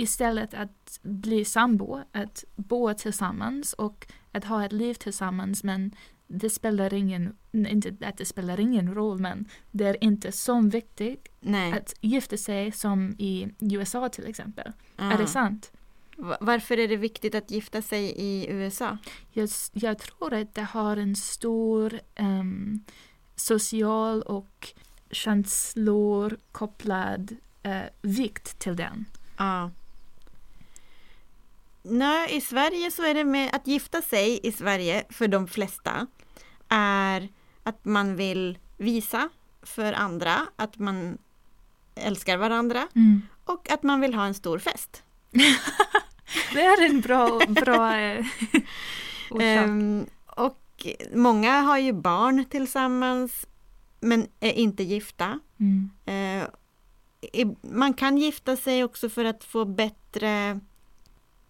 istället 0.00 0.54
att 0.54 0.98
bli 1.02 1.44
sambo, 1.44 2.00
att 2.12 2.44
bo 2.56 2.94
tillsammans 2.94 3.72
och 3.72 4.06
att 4.32 4.44
ha 4.44 4.64
ett 4.64 4.72
liv 4.72 4.94
tillsammans 4.94 5.64
men 5.64 5.94
det 6.26 6.50
spelar 6.50 6.94
ingen, 6.94 7.36
inte 7.52 7.96
att 8.08 8.16
det 8.16 8.24
spelar 8.24 8.60
ingen 8.60 8.94
roll 8.94 9.18
men 9.18 9.48
det 9.70 9.84
är 9.84 10.04
inte 10.04 10.32
så 10.32 10.60
viktigt 10.60 11.28
Nej. 11.40 11.72
att 11.72 11.94
gifta 12.00 12.36
sig 12.36 12.72
som 12.72 13.14
i 13.18 13.48
USA 13.60 14.08
till 14.08 14.26
exempel. 14.26 14.72
Ja. 14.96 15.12
Är 15.12 15.18
det 15.18 15.26
sant? 15.26 15.72
Va- 16.16 16.38
Varför 16.40 16.78
är 16.78 16.88
det 16.88 16.96
viktigt 16.96 17.34
att 17.34 17.50
gifta 17.50 17.82
sig 17.82 18.04
i 18.16 18.46
USA? 18.50 18.98
Jag, 19.32 19.48
jag 19.72 19.98
tror 19.98 20.34
att 20.34 20.54
det 20.54 20.62
har 20.62 20.96
en 20.96 21.16
stor 21.16 22.00
ehm, 22.14 22.84
social 23.36 24.22
och 24.22 24.68
känslor 25.10 26.38
kopplad 26.52 27.36
eh, 27.62 27.82
vikt 28.02 28.58
till 28.58 28.76
den. 28.76 29.04
Ja. 29.38 29.70
Nej, 31.90 32.36
i 32.36 32.40
Sverige 32.40 32.90
så 32.90 33.02
är 33.02 33.14
det 33.14 33.24
med 33.24 33.50
att 33.54 33.66
gifta 33.66 34.02
sig 34.02 34.40
i 34.42 34.52
Sverige 34.52 35.04
för 35.10 35.28
de 35.28 35.48
flesta 35.48 36.06
är 36.68 37.28
att 37.62 37.84
man 37.84 38.16
vill 38.16 38.58
visa 38.76 39.28
för 39.62 39.92
andra 39.92 40.46
att 40.56 40.78
man 40.78 41.18
älskar 41.94 42.36
varandra 42.36 42.88
och 43.44 43.70
att 43.70 43.82
man 43.82 44.00
vill 44.00 44.14
ha 44.14 44.26
en 44.26 44.34
stor 44.34 44.58
fest. 44.58 45.02
Det 46.52 46.62
är 46.64 46.84
en 46.90 47.00
bra, 47.00 47.40
bra 47.48 47.96
eh, 47.96 48.24
orsak. 49.30 49.42
Ehm, 49.42 50.06
och 50.26 50.86
många 51.14 51.60
har 51.60 51.78
ju 51.78 51.92
barn 51.92 52.44
tillsammans 52.44 53.46
men 54.00 54.26
är 54.40 54.52
inte 54.52 54.82
gifta. 54.82 55.40
Mm. 55.60 55.90
I- 57.32 57.56
man 57.62 57.94
kan 57.94 58.18
gifta 58.18 58.56
sig 58.56 58.84
också 58.84 59.08
för 59.08 59.24
att 59.24 59.44
få 59.44 59.64
bättre 59.64 60.60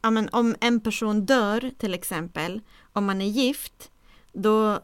ja, 0.09 0.13
men 0.13 0.29
om 0.33 0.55
en 0.61 0.81
person 0.81 1.27
dör 1.27 1.71
till 1.79 1.95
exempel, 1.95 2.61
om 2.93 3.05
man 3.05 3.21
är 3.21 3.27
gift, 3.27 3.91
då 4.33 4.81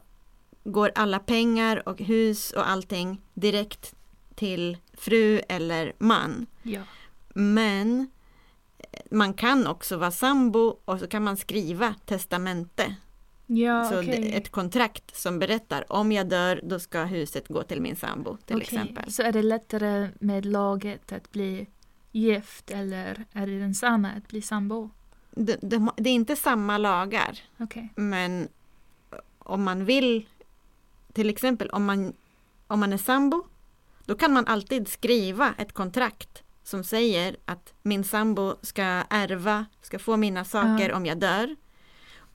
går 0.63 0.91
alla 0.95 1.19
pengar 1.19 1.87
och 1.89 1.99
hus 1.99 2.51
och 2.51 2.69
allting 2.69 3.21
direkt 3.33 3.95
till 4.35 4.77
fru 4.93 5.41
eller 5.49 5.93
man. 5.97 6.45
Ja. 6.63 6.81
Men 7.33 8.09
eh, 8.77 8.99
man 9.11 9.33
kan 9.33 9.67
också 9.67 9.97
vara 9.97 10.11
sambo 10.11 10.77
och 10.85 10.99
så 10.99 11.07
kan 11.07 11.23
man 11.23 11.37
skriva 11.37 11.95
testamente. 12.05 12.95
Ja, 13.47 13.89
så 13.89 14.01
det- 14.01 14.35
ett 14.37 14.51
kontrakt 14.51 15.15
som 15.15 15.39
berättar 15.39 15.91
om 15.93 16.11
jag 16.11 16.29
dör 16.29 16.59
då 16.63 16.79
ska 16.79 17.03
huset 17.03 17.47
gå 17.47 17.63
till 17.63 17.81
min 17.81 17.95
sambo 17.95 18.37
till 18.37 18.55
Okej, 18.55 18.65
exempel. 18.65 19.11
Så 19.11 19.23
är 19.23 19.31
det 19.31 19.41
lättare 19.41 20.09
med 20.19 20.45
laget 20.45 21.11
att 21.11 21.31
bli 21.31 21.67
gift 22.11 22.71
eller 22.71 23.25
är 23.33 23.47
det 23.47 23.59
densamma 23.59 24.09
att 24.11 24.27
bli 24.27 24.41
sambo? 24.41 24.89
Det, 25.35 25.57
det, 25.61 25.87
det 25.97 26.09
är 26.09 26.13
inte 26.13 26.35
samma 26.35 26.77
lagar. 26.77 27.39
Okej. 27.59 27.89
Men 27.95 28.47
om 29.39 29.63
man 29.63 29.85
vill, 29.85 30.27
till 31.13 31.29
exempel 31.29 31.69
om 31.69 31.85
man, 31.85 32.13
om 32.67 32.79
man 32.79 32.93
är 32.93 32.97
sambo, 32.97 33.43
då 34.05 34.15
kan 34.15 34.33
man 34.33 34.47
alltid 34.47 34.87
skriva 34.87 35.53
ett 35.57 35.73
kontrakt 35.73 36.43
som 36.63 36.83
säger 36.83 37.35
att 37.45 37.73
min 37.81 38.03
sambo 38.03 38.55
ska 38.61 38.81
ärva, 39.09 39.65
ska 39.81 39.99
få 39.99 40.17
mina 40.17 40.45
saker 40.45 40.89
Ja. 40.89 40.95
om 40.95 41.05
jag 41.05 41.17
dör. 41.17 41.55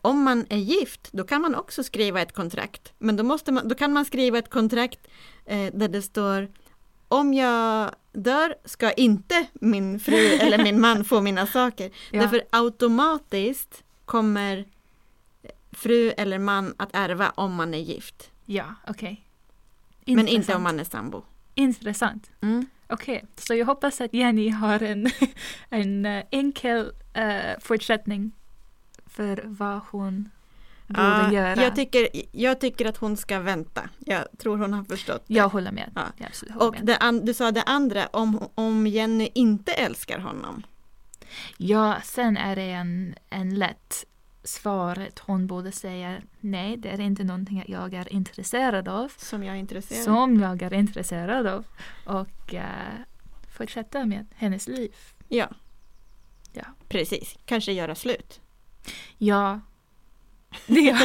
Om 0.03 0.23
man 0.23 0.47
är 0.49 0.57
gift, 0.57 1.09
då 1.13 1.25
kan 1.25 1.43
man 1.43 1.55
också 1.55 1.83
skriva 1.85 2.21
ett 2.23 2.33
kontrakt. 2.35 2.93
Men 2.99 3.17
då, 3.17 3.23
måste 3.25 3.53
man, 3.53 3.69
då 3.69 3.75
kan 3.75 3.93
man 3.93 4.05
skriva 4.05 4.39
ett 4.39 4.51
kontrakt 4.51 5.09
eh, 5.45 5.73
där 5.75 5.89
det 5.89 6.03
står 6.03 6.49
om 7.11 7.35
jag 7.35 7.95
dör 8.13 8.55
ska 8.65 8.93
inte 8.93 9.47
min 9.53 10.01
fru 10.01 10.27
eller 10.27 10.63
min 10.63 10.81
man 10.81 11.05
få 11.05 11.21
mina 11.21 11.47
saker. 11.47 11.91
Ja. 12.11 12.21
Därför 12.21 12.43
automatiskt 12.51 13.85
kommer 14.05 14.65
fru 15.73 16.11
eller 16.11 16.39
man 16.39 16.75
att 16.77 16.91
ärva 16.93 17.31
om 17.31 17.55
man 17.55 17.75
är 17.75 17.79
gift. 17.79 18.31
Ja, 18.45 18.75
okej. 18.87 19.25
Men 20.05 20.29
inte 20.29 20.55
om 20.55 20.63
man 20.63 20.81
är 20.81 20.85
sambo. 20.85 21.23
Intressant. 21.55 22.31
Mm. 22.41 22.67
Okej, 22.89 23.25
så 23.37 23.55
jag 23.55 23.67
hoppas 23.67 24.01
att 24.01 24.15
Jenny 24.15 24.49
har 24.49 24.83
en, 24.83 25.11
en 25.69 26.07
eh, 26.07 26.25
enkel 26.31 26.93
uh, 27.19 27.61
fortsättning 27.61 28.33
för 29.07 29.43
vad 29.47 29.81
hon 29.91 30.29
borde 30.91 31.03
Ja, 31.07 31.33
göra. 31.33 31.63
jag, 31.63 31.77
tycker, 31.77 32.09
jag 32.33 32.61
tycker 32.61 32.87
att 32.89 32.97
hon 32.97 33.17
ska 33.17 33.39
vänta. 33.41 33.89
Jag 33.99 34.25
tror 34.39 34.59
hon 34.59 34.73
har 34.75 34.85
förstått 34.85 35.25
det. 35.27 35.35
Jag 35.35 35.49
håller 35.49 35.73
med. 35.73 35.91
Ja. 35.95 36.03
Jag 36.17 36.27
absolut 36.27 36.55
håller 36.55 36.69
Och 36.69 36.85
med. 36.85 36.97
an, 37.01 37.25
du 37.25 37.35
sa 37.35 37.51
det 37.51 37.63
andra, 37.63 38.07
om, 38.07 38.49
om 38.55 38.87
Jenny 38.87 39.29
inte 39.35 39.73
älskar 39.73 40.19
honom. 40.19 40.63
Ja, 41.57 41.97
sen 42.05 42.37
är 42.37 42.57
det 42.57 42.71
en, 42.71 43.15
en 43.31 43.55
lätt 43.55 44.05
svar 44.45 45.07
att 45.09 45.19
hon 45.19 45.47
borde 45.47 45.73
säga 45.73 46.17
nej, 46.41 46.77
det 46.77 46.89
är 46.89 47.01
inte 47.01 47.25
någonting 47.25 47.65
jag 47.69 47.95
är 47.95 48.13
intresserad 48.13 48.89
av. 48.89 49.13
Som 49.17 49.45
jag 49.45 49.55
är 49.57 49.61
intresserad. 49.61 50.05
Som 50.05 50.41
jag 50.41 50.63
är 50.63 50.75
intresserad 50.75 51.47
av. 51.47 51.65
Och 52.07 52.55
eh, 52.55 52.65
fortsätta 53.57 54.05
med 54.05 54.27
hennes 54.35 54.69
liv. 54.69 54.95
Ja. 55.29 55.49
Ja. 56.53 56.65
Precis, 56.89 57.37
kanske 57.45 57.73
göra 57.73 57.95
slut. 57.95 58.41
Ja. 59.19 59.61
ja. 60.67 60.99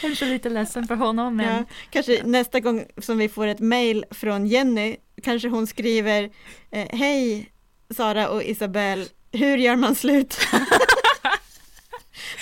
Kanske 0.00 0.24
lite 0.24 0.48
ledsen 0.48 0.86
för 0.86 0.94
honom 0.94 1.36
men 1.36 1.54
Ja, 1.56 1.64
kanske 1.90 2.22
nästa 2.24 2.60
gång 2.60 2.84
som 2.98 3.18
vi 3.18 3.28
får 3.28 3.46
ett 3.46 3.60
mail 3.60 4.04
från 4.10 4.46
Jenny, 4.46 4.96
kanske 5.22 5.48
hon 5.48 5.66
skriver 5.66 6.30
eh, 6.70 6.88
Hej 6.98 7.52
Sara 7.96 8.28
och 8.28 8.42
Isabelle, 8.42 9.04
hur 9.32 9.56
gör 9.56 9.76
man 9.76 9.94
slut? 9.94 10.38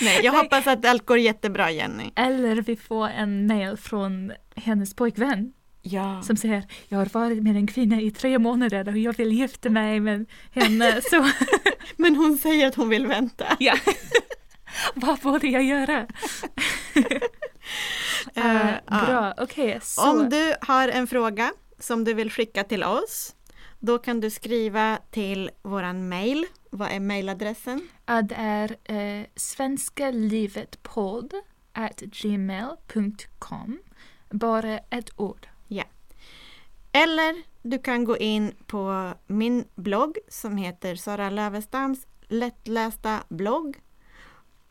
Nej, 0.01 0.19
jag 0.23 0.33
Nej. 0.33 0.41
hoppas 0.43 0.67
att 0.67 0.85
allt 0.85 1.05
går 1.05 1.17
jättebra 1.19 1.71
Jenny. 1.71 2.11
Eller 2.15 2.55
vi 2.55 2.75
får 2.75 3.07
en 3.07 3.47
mail 3.47 3.77
från 3.77 4.31
hennes 4.55 4.93
pojkvän 4.95 5.53
Ja. 5.81 6.21
som 6.21 6.37
säger 6.37 6.63
Jag 6.87 6.97
har 6.97 7.05
varit 7.13 7.43
med 7.43 7.55
en 7.55 7.67
kvinna 7.67 8.01
i 8.01 8.11
tre 8.11 8.39
månader 8.39 8.87
och 8.89 8.97
jag 8.97 9.17
vill 9.17 9.31
gifta 9.31 9.69
mig 9.69 9.99
med 9.99 10.25
henne. 10.51 11.01
Så 11.09 11.29
Men 11.97 12.15
hon 12.15 12.37
säger 12.37 12.67
att 12.67 12.75
hon 12.75 12.89
vill 12.89 13.07
vänta. 13.07 13.45
ja. 13.59 13.73
vad 14.95 15.19
borde 15.19 15.47
jag 15.47 15.63
göra? 15.63 16.07
Ja. 18.33 18.79
bra, 18.87 19.33
okej. 19.37 19.79
så 19.81 20.11
Om 20.11 20.29
du 20.29 20.55
har 20.61 20.87
en 20.87 21.07
fråga 21.07 21.51
som 21.79 22.03
du 22.03 22.13
vill 22.13 22.31
skicka 22.31 22.63
till 22.63 22.83
oss, 22.83 23.35
då 23.79 23.97
kan 23.97 24.19
du 24.19 24.29
skriva 24.29 24.97
till 25.11 25.51
våran 25.61 26.09
mail. 26.09 26.45
Vad 26.69 26.91
är 26.91 26.99
mailadressen? 26.99 27.87
Ja, 28.05 28.21
det 28.21 28.35
är 28.35 28.75
eh, 28.83 29.25
gmail.com. 32.21 33.79
Bara 34.29 34.77
ett 34.77 35.09
ord. 35.15 35.47
Eller 36.91 37.43
du 37.61 37.79
kan 37.79 38.03
gå 38.03 38.17
in 38.17 38.55
på 38.67 39.13
min 39.27 39.65
blogg 39.75 40.17
som 40.27 40.57
heter 40.57 40.95
Sara 40.95 41.29
Lövestams 41.29 42.07
lättlästa 42.27 43.23
blogg. 43.29 43.77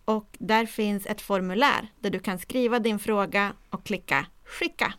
Och 0.04 0.26
där 0.38 0.66
finns 0.66 1.06
ett 1.06 1.20
formulär 1.20 1.88
där 2.00 2.10
du 2.10 2.18
kan 2.18 2.38
skriva 2.38 2.78
din 2.78 2.98
fråga 2.98 3.52
och 3.70 3.84
klicka 3.84 4.26
skicka. 4.44 4.94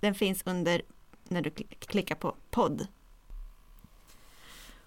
Den 0.00 0.14
finns 0.14 0.42
under 0.46 0.82
när 1.28 1.42
du 1.42 1.50
kli- 1.50 1.74
klickar 1.78 2.14
på 2.14 2.34
podd. 2.50 2.86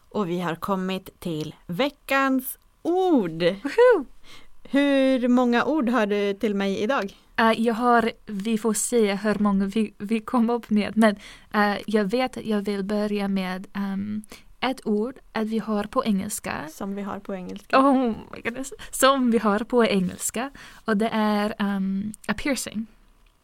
Och 0.10 0.30
vi 0.30 0.40
har 0.40 0.56
kommit 0.56 1.20
till 1.20 1.56
veckans 1.68 2.58
ord. 2.82 3.44
Hur 4.64 5.28
många 5.28 5.66
ord 5.66 5.90
har 5.90 6.06
du 6.06 6.34
till 6.34 6.56
mig 6.56 6.80
idag? 6.80 7.18
Eh, 7.36 7.52
jag 7.62 7.74
har, 7.74 8.12
vi 8.26 8.58
får 8.58 8.74
se 8.74 9.16
hur 9.16 9.40
många 9.40 9.66
vi, 9.66 9.94
vi 9.98 10.20
kom 10.20 10.50
upp 10.50 10.70
med, 10.70 10.98
men 10.98 11.16
eh, 11.54 11.82
jag 11.88 12.06
vet 12.06 12.38
att 12.38 12.46
jag 12.46 12.62
vill 12.62 12.84
börja 12.84 13.28
med 13.28 13.68
ehm, 13.74 14.22
ett 14.70 14.88
ord 14.88 15.16
att 15.32 15.48
vi 15.48 15.60
har 15.60 15.84
på 15.84 16.06
engelska. 16.06 16.54
Som 16.72 16.96
vi 16.96 17.02
har 17.02 17.20
på 17.20 17.34
engelska. 17.36 17.80
Oh 17.80 18.14
my 18.32 18.42
goodness. 18.44 18.74
Som 18.92 19.32
vi 19.32 19.38
har 19.38 19.60
på 19.60 19.86
engelska. 19.86 20.50
Och 20.86 20.98
det 20.98 21.10
är 21.14 21.54
um, 21.60 22.14
a 22.28 22.34
piercing. 22.38 22.86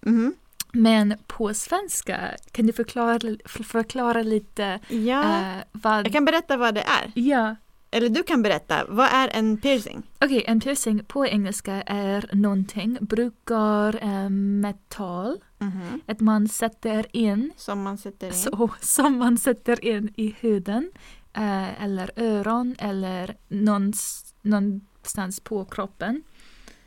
Mhm. 0.01 0.33
Men 0.71 1.13
på 1.27 1.53
svenska, 1.53 2.19
kan 2.51 2.67
du 2.67 2.73
förklara, 2.73 3.19
förklara 3.45 4.21
lite 4.23 4.79
Ja, 4.87 5.23
eh, 5.39 5.63
vad... 5.71 6.05
jag 6.05 6.13
kan 6.13 6.25
berätta 6.25 6.57
vad 6.57 6.73
det 6.75 6.81
är. 6.81 7.11
Ja, 7.15 7.55
Eller 7.91 8.09
du 8.09 8.23
kan 8.23 8.41
berätta, 8.41 8.85
vad 8.89 9.07
är 9.13 9.29
en 9.33 9.57
piercing? 9.57 10.03
okej, 10.19 10.43
en 10.47 10.59
piercing 10.59 11.03
på 11.05 11.25
engelska 11.25 11.81
är 11.85 12.29
någonting, 12.33 12.97
brukar 13.01 14.03
eh, 14.03 14.29
metall, 14.29 15.39
Mhm. 15.59 16.01
att 16.05 16.19
man 16.19 16.47
sätter 16.47 17.05
in, 17.15 17.51
Som 17.57 17.81
man 17.83 17.97
sätter 17.97 18.27
in. 18.27 18.33
så, 18.33 18.69
som 18.81 19.17
man 19.17 19.37
sätter 19.37 19.85
in 19.85 20.13
i 20.17 20.35
huden, 20.39 20.91
eh, 21.33 21.83
eller 21.83 22.11
öron, 22.15 22.75
eller 22.79 23.37
någons, 23.47 24.33
någonstans 24.41 25.39
på 25.39 25.65
kroppen. 25.65 26.23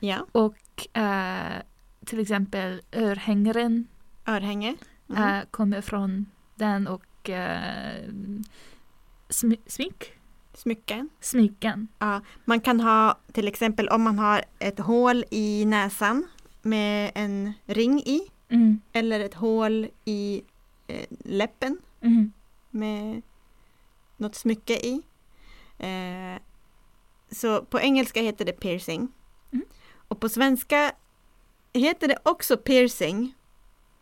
Ja, 0.00 0.26
Och 0.32 0.96
eh, 0.98 1.62
till 2.06 2.20
exempel 2.20 2.82
örhängaren 2.92 3.86
örhänge. 4.26 4.74
Mhm. 5.06 5.22
eh, 5.22 5.40
kommer 5.50 5.80
från 5.80 6.26
den 6.54 6.86
och 6.86 7.30
eh, 7.30 8.04
smi- 9.28 9.60
smink, 9.66 10.12
Smycken. 10.54 11.08
smycken. 11.20 11.88
Ja, 11.98 12.20
man 12.44 12.60
kan 12.60 12.80
ha 12.80 13.18
till 13.32 13.48
exempel 13.48 13.88
om 13.88 14.02
man 14.02 14.18
har 14.18 14.42
ett 14.58 14.78
hål 14.78 15.24
i 15.30 15.64
näsan 15.64 16.26
med 16.62 17.12
en 17.14 17.52
ring 17.66 17.98
i. 18.00 18.20
Mm. 18.52 18.80
Eller 18.92 19.20
ett 19.20 19.34
hål 19.34 19.88
i 20.04 20.42
eh, 20.86 21.06
läppen 21.24 21.78
Mm. 22.00 22.32
med 22.70 23.22
något 24.16 24.34
smycke 24.34 24.72
i. 24.74 25.02
Eh, 25.78 26.40
så 27.30 27.62
på 27.64 27.80
engelska 27.80 28.22
heter 28.22 28.44
det 28.44 28.52
piercing. 28.52 29.08
Mm. 29.52 29.64
Och 30.08 30.20
på 30.20 30.28
svenska 30.28 30.92
heter 31.72 32.08
det 32.08 32.18
också 32.22 32.56
piercing. 32.56 33.34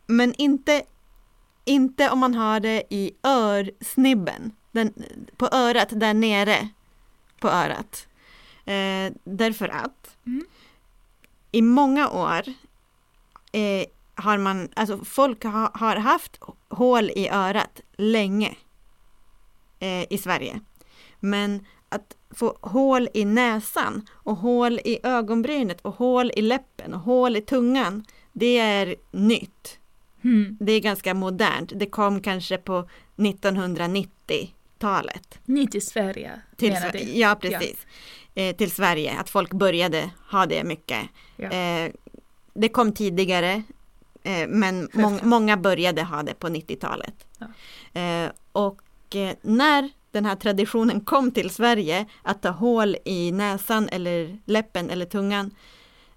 Men 0.05 0.33
inte, 0.37 0.83
inte 1.65 2.09
om 2.09 2.19
man 2.19 2.35
har 2.35 2.59
det 2.59 2.83
i 2.89 3.11
örsnibben. 3.23 4.51
Den, 4.71 4.93
på 5.37 5.49
örat, 5.51 5.89
där 5.91 6.13
nere 6.13 6.69
på 7.39 7.47
örat. 7.49 8.07
Eh, 8.65 9.13
därför 9.23 9.67
att 9.69 10.17
Mm. 10.25 10.45
i 11.51 11.61
många 11.61 12.09
år 12.09 12.43
eh, 13.51 13.85
har 14.21 14.37
man, 14.37 14.69
alltså 14.75 15.05
folk 15.05 15.43
ha, 15.43 15.71
har 15.73 15.95
haft 15.95 16.39
hål 16.69 17.09
i 17.09 17.29
örat 17.29 17.81
länge 17.97 18.55
eh, 19.79 20.03
i 20.09 20.17
Sverige. 20.17 20.59
Men 21.19 21.65
att 21.89 22.17
få 22.29 22.57
hål 22.61 23.09
i 23.13 23.25
näsan 23.25 24.07
och 24.11 24.35
hål 24.35 24.79
i 24.85 24.99
ögonbrynet 25.03 25.81
och 25.81 25.95
hål 25.95 26.31
i 26.35 26.41
läppen 26.41 26.93
och 26.93 26.99
hål 26.99 27.35
i 27.35 27.41
tungan, 27.41 28.05
det 28.33 28.57
är 28.57 28.95
nytt. 29.11 29.77
Mm. 30.23 30.57
Det 30.59 30.71
är 30.71 30.79
ganska 30.79 31.13
modernt. 31.13 31.71
Det 31.75 31.85
kom 31.85 32.21
kanske 32.21 32.57
på 32.57 32.89
1990-talet. 33.15 35.39
Ni 35.45 35.67
till 35.67 35.85
Sverige 35.85 36.41
Till, 36.55 36.73
menar 36.73 36.91
du? 36.91 36.99
ja, 36.99 37.37
precis. 37.41 37.85
Eh, 38.35 38.55
till 38.55 38.71
Sverige, 38.71 39.19
att 39.19 39.29
folk 39.29 39.53
började 39.53 40.09
ha 40.31 40.45
det 40.45 40.63
mycket. 40.63 41.09
Ja. 41.35 41.49
Eh, 41.49 41.91
det 42.53 42.69
kom 42.69 42.93
tidigare, 42.93 43.63
men 44.47 44.89
må- 44.93 45.19
många 45.23 45.57
började 45.57 46.03
ha 46.03 46.23
det 46.23 46.33
på 46.33 46.47
90-talet. 46.47 47.27
Ja. 47.37 48.01
Eh, 48.01 48.31
och 48.51 49.15
eh, 49.15 49.35
när 49.41 49.89
den 50.11 50.25
här 50.25 50.35
traditionen 50.35 51.01
kom 51.01 51.31
till 51.31 51.49
Sverige, 51.49 52.05
att 52.21 52.41
ta 52.41 52.49
hål 52.49 52.97
i 53.05 53.31
näsan 53.31 53.89
eller 53.89 54.39
läppen 54.45 54.89
eller 54.89 55.05
tungan, 55.05 55.51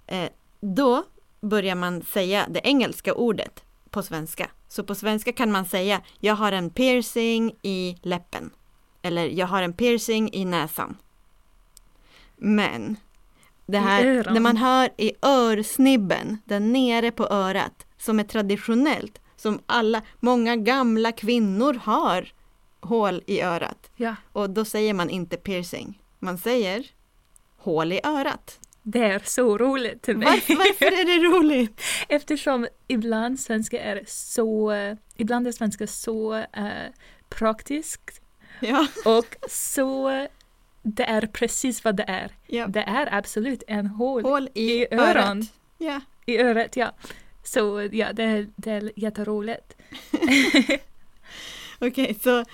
eh, 0.07 0.29
då 0.61 1.05
börjar 1.41 1.75
man 1.75 2.03
säga 2.03 2.47
det 2.51 2.61
engelska 2.65 3.15
ordet 3.15 3.65
på 3.91 4.03
svenska. 4.03 4.51
Så 4.69 4.85
på 4.85 4.95
svenska 4.95 5.33
kan 5.33 5.53
man 5.53 5.65
säga, 5.65 6.01
jag 6.21 6.35
har 6.35 6.53
en 6.53 6.71
piercing 6.71 7.55
i 7.63 7.99
läppen. 8.03 8.51
Eller 9.03 9.27
jag 9.27 9.47
har 9.47 9.63
en 9.63 9.73
piercing 9.73 10.31
i 10.33 10.45
näsan. 10.45 10.97
Men 12.37 12.97
det 13.67 13.79
här, 13.79 14.05
det 14.35 14.41
man 14.41 14.57
hör 14.57 14.89
i 14.97 15.13
örsnibben, 15.23 16.39
där 16.45 16.61
nere 16.61 17.11
på 17.11 17.27
örat, 17.31 17.84
som 18.05 18.19
är 18.19 18.25
traditionellt, 18.25 19.21
som 19.37 19.61
alla, 19.67 20.03
många 20.21 20.57
gamla 20.57 21.13
kvinnor 21.13 21.75
har 21.75 22.29
hål 22.81 23.23
i 23.27 23.41
örat. 23.43 23.91
ja, 23.97 24.17
Och 24.33 24.51
då 24.51 24.65
säger 24.65 24.95
man 24.95 25.11
inte 25.11 25.37
piercing, 25.37 26.01
man 26.19 26.39
säger 26.39 26.87
hål 27.57 27.93
i 27.93 28.01
örat. 28.05 28.61
det 28.83 28.99
är 29.05 29.23
så 29.25 29.59
roligt 29.59 30.03
till 30.03 30.17
mig. 30.19 30.29
Varför, 30.29 30.55
varför 30.57 30.87
är 30.87 31.05
det 31.05 31.29
roligt? 31.29 31.81
Eftersom 32.09 32.67
ibland 32.89 33.41
svenska 33.41 33.81
är 33.83 34.05
så, 34.07 34.73
ibland 35.17 35.47
är 35.49 35.53
svenska 35.53 35.87
så 35.87 36.35
eh, 36.35 36.91
praktiskt 37.29 38.21
Ja, 38.61 38.87
och 39.05 39.37
så, 39.51 40.11
det 40.83 41.05
är 41.05 41.27
precis 41.27 41.85
vad 41.85 41.97
det 41.97 42.05
är. 42.09 42.33
ja. 42.47 42.67
Det 42.67 42.81
är 42.83 43.15
absolut 43.15 43.63
en 43.67 43.87
hål 43.87 44.23
Hål 44.23 44.49
i, 44.55 44.73
i 44.73 44.87
örat. 44.95 45.17
öron. 45.17 45.43
Ja. 45.79 46.01
i 46.27 46.39
örat, 46.39 46.77
ja. 46.77 46.93
Så 47.45 47.89
ja, 47.93 48.13
det 48.13 48.23
är, 48.23 48.49
det 48.57 48.71
är 48.71 48.93
jätteroligt. 48.97 49.77
Okej, 51.79 52.19
så 52.23 52.45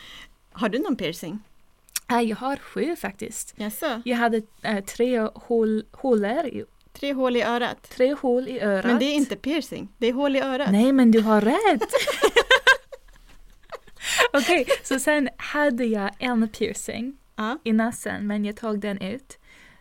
har 0.52 0.68
du 0.68 0.78
någon 0.78 0.96
piercing? 0.96 1.38
Jag 2.08 2.36
har 2.36 2.56
sju 2.56 2.96
faktiskt. 2.96 3.54
Jaså? 3.56 4.02
Jag 4.04 4.16
hade 4.16 4.42
eh, 4.62 4.84
tre 4.84 5.20
hål, 5.34 5.84
hålor, 5.92 6.46
i, 6.46 6.64
Tre 6.92 7.12
hål 7.12 7.36
i 7.36 7.42
örat? 7.42 7.82
tre 7.90 8.14
hål 8.14 8.48
i 8.48 8.60
örat. 8.60 8.84
Men 8.84 8.98
det 8.98 9.04
är 9.04 9.14
inte 9.14 9.36
piercing, 9.36 9.88
det 9.98 10.06
är 10.06 10.12
hål 10.12 10.36
i 10.36 10.40
örat. 10.40 10.72
Nej, 10.72 10.92
men 10.92 11.10
du 11.10 11.20
har 11.20 11.40
rätt! 11.40 11.82
Okej, 14.32 14.66
så 14.82 14.98
sen 14.98 15.28
hade 15.36 15.84
jag 15.84 16.10
en 16.18 16.48
piercing 16.48 17.16
Ja. 17.36 17.58
i 17.64 17.72
näsan, 17.72 18.26
men 18.26 18.44
jag 18.44 18.56
tog 18.56 18.80
den 18.80 18.98
ut. 19.00 19.38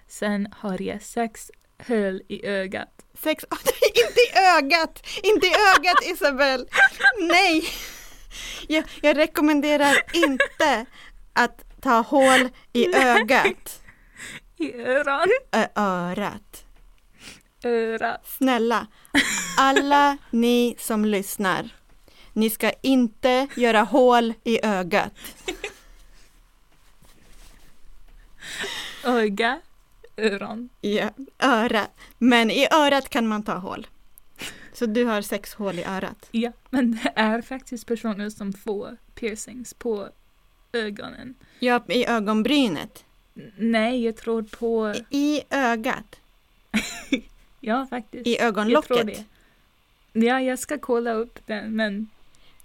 Sen 0.08 0.48
har 0.52 0.82
jag 0.82 1.02
sex 1.02 1.52
hål 1.88 2.22
i 2.28 2.46
ögat. 2.46 2.90
Sex, 3.24 3.44
inte 4.06 4.20
i 4.22 4.38
ögat! 4.58 5.08
Inte 5.24 5.48
i 5.48 5.52
ögat 5.76 6.04
Isabel! 6.04 6.68
Nej! 7.20 7.64
Jag, 8.68 8.84
jag 9.02 9.18
rekommenderar 9.18 9.98
inte 10.14 10.86
att 11.34 11.82
ta 11.82 12.02
hål 12.02 12.50
i 12.74 12.96
ögat. 12.96 13.82
I 14.58 14.74
öron, 14.74 15.28
Ö, 15.52 15.66
örat. 15.76 16.64
örat. 17.64 18.26
Snälla, 18.38 18.88
alla 19.58 20.18
ni 20.30 20.76
som 20.80 21.06
lyssnar, 21.06 21.70
ni 22.34 22.50
ska 22.50 22.72
inte 22.82 23.48
göra 23.56 23.82
hål 23.82 24.34
i 24.44 24.66
ögat. 24.66 25.14
Öga, 29.04 29.62
öron. 30.20 30.70
Ja, 30.82 31.10
öra. 31.40 31.88
Men 32.18 32.52
i 32.52 32.68
örat 32.72 33.10
kan 33.10 33.28
man 33.28 33.44
ta 33.44 33.54
hål. 33.54 33.88
Så 34.74 34.86
du 34.86 35.06
har 35.06 35.22
sex 35.22 35.54
hål 35.54 35.80
i 35.80 35.84
örat. 35.84 36.28
Ja, 36.32 36.52
men 36.70 36.92
det 37.04 37.12
är 37.16 37.42
faktiskt 37.42 37.86
personer 37.88 38.30
som 38.30 38.54
får 38.54 38.98
piercings 39.16 39.74
på 39.74 40.10
ögonen. 40.74 41.36
Ja, 41.60 41.84
i 41.88 42.06
ögonbrynet. 42.06 43.06
Nej, 43.58 44.06
jag 44.06 44.16
tror 44.18 44.42
på... 44.44 44.94
I 45.10 45.42
ögat. 45.50 46.16
Ja, 47.62 47.88
faktiskt. 47.90 48.28
I 48.28 48.32
Jag 48.32 48.40
tror 48.40 48.48
ögonlocket. 48.48 49.06
det. 50.14 50.26
Ja, 50.26 50.42
jag 50.42 50.60
ska 50.60 50.78
kolla 50.78 51.12
upp 51.14 51.40
den, 51.46 51.76
men 51.76 52.10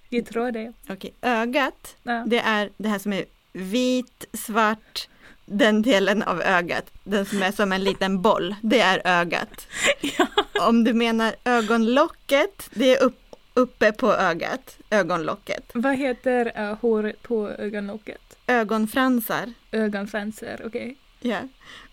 jag 0.09 0.27
tror 0.27 0.51
det. 0.51 0.73
Okej, 0.89 1.15
ögat, 1.23 1.97
Ja. 2.03 2.25
det 2.27 2.39
är 2.39 2.71
det 2.77 2.89
här 2.89 2.99
som 2.99 3.13
är 3.13 3.25
vit, 3.53 4.25
svart, 4.33 5.09
den 5.47 5.83
delen 5.83 6.23
av 6.23 6.43
ögat, 6.43 6.91
den 7.05 7.27
som 7.27 7.43
är 7.43 7.53
som 7.53 7.73
en 7.73 7.85
liten 7.85 8.23
boll, 8.23 8.55
det 8.63 8.81
är 8.81 9.01
ögat. 9.05 9.67
Ja. 10.01 10.27
Om 10.61 10.85
du 10.85 10.93
menar 10.95 11.35
ögonlocket, 11.45 12.71
det 12.75 12.97
är 12.97 13.03
upp, 13.03 13.19
uppe 13.55 13.93
på 13.93 14.13
ögat, 14.13 14.79
ögonlocket. 14.91 15.71
Vad 15.75 15.97
heter 15.97 16.71
uh, 16.71 16.77
håret 16.81 17.23
på 17.23 17.49
ögonlocket? 17.51 18.21
Ögonfransar, 18.47 19.53
Ögonfransar, 19.73 20.61
okej. 20.67 20.97
ja. 21.21 21.39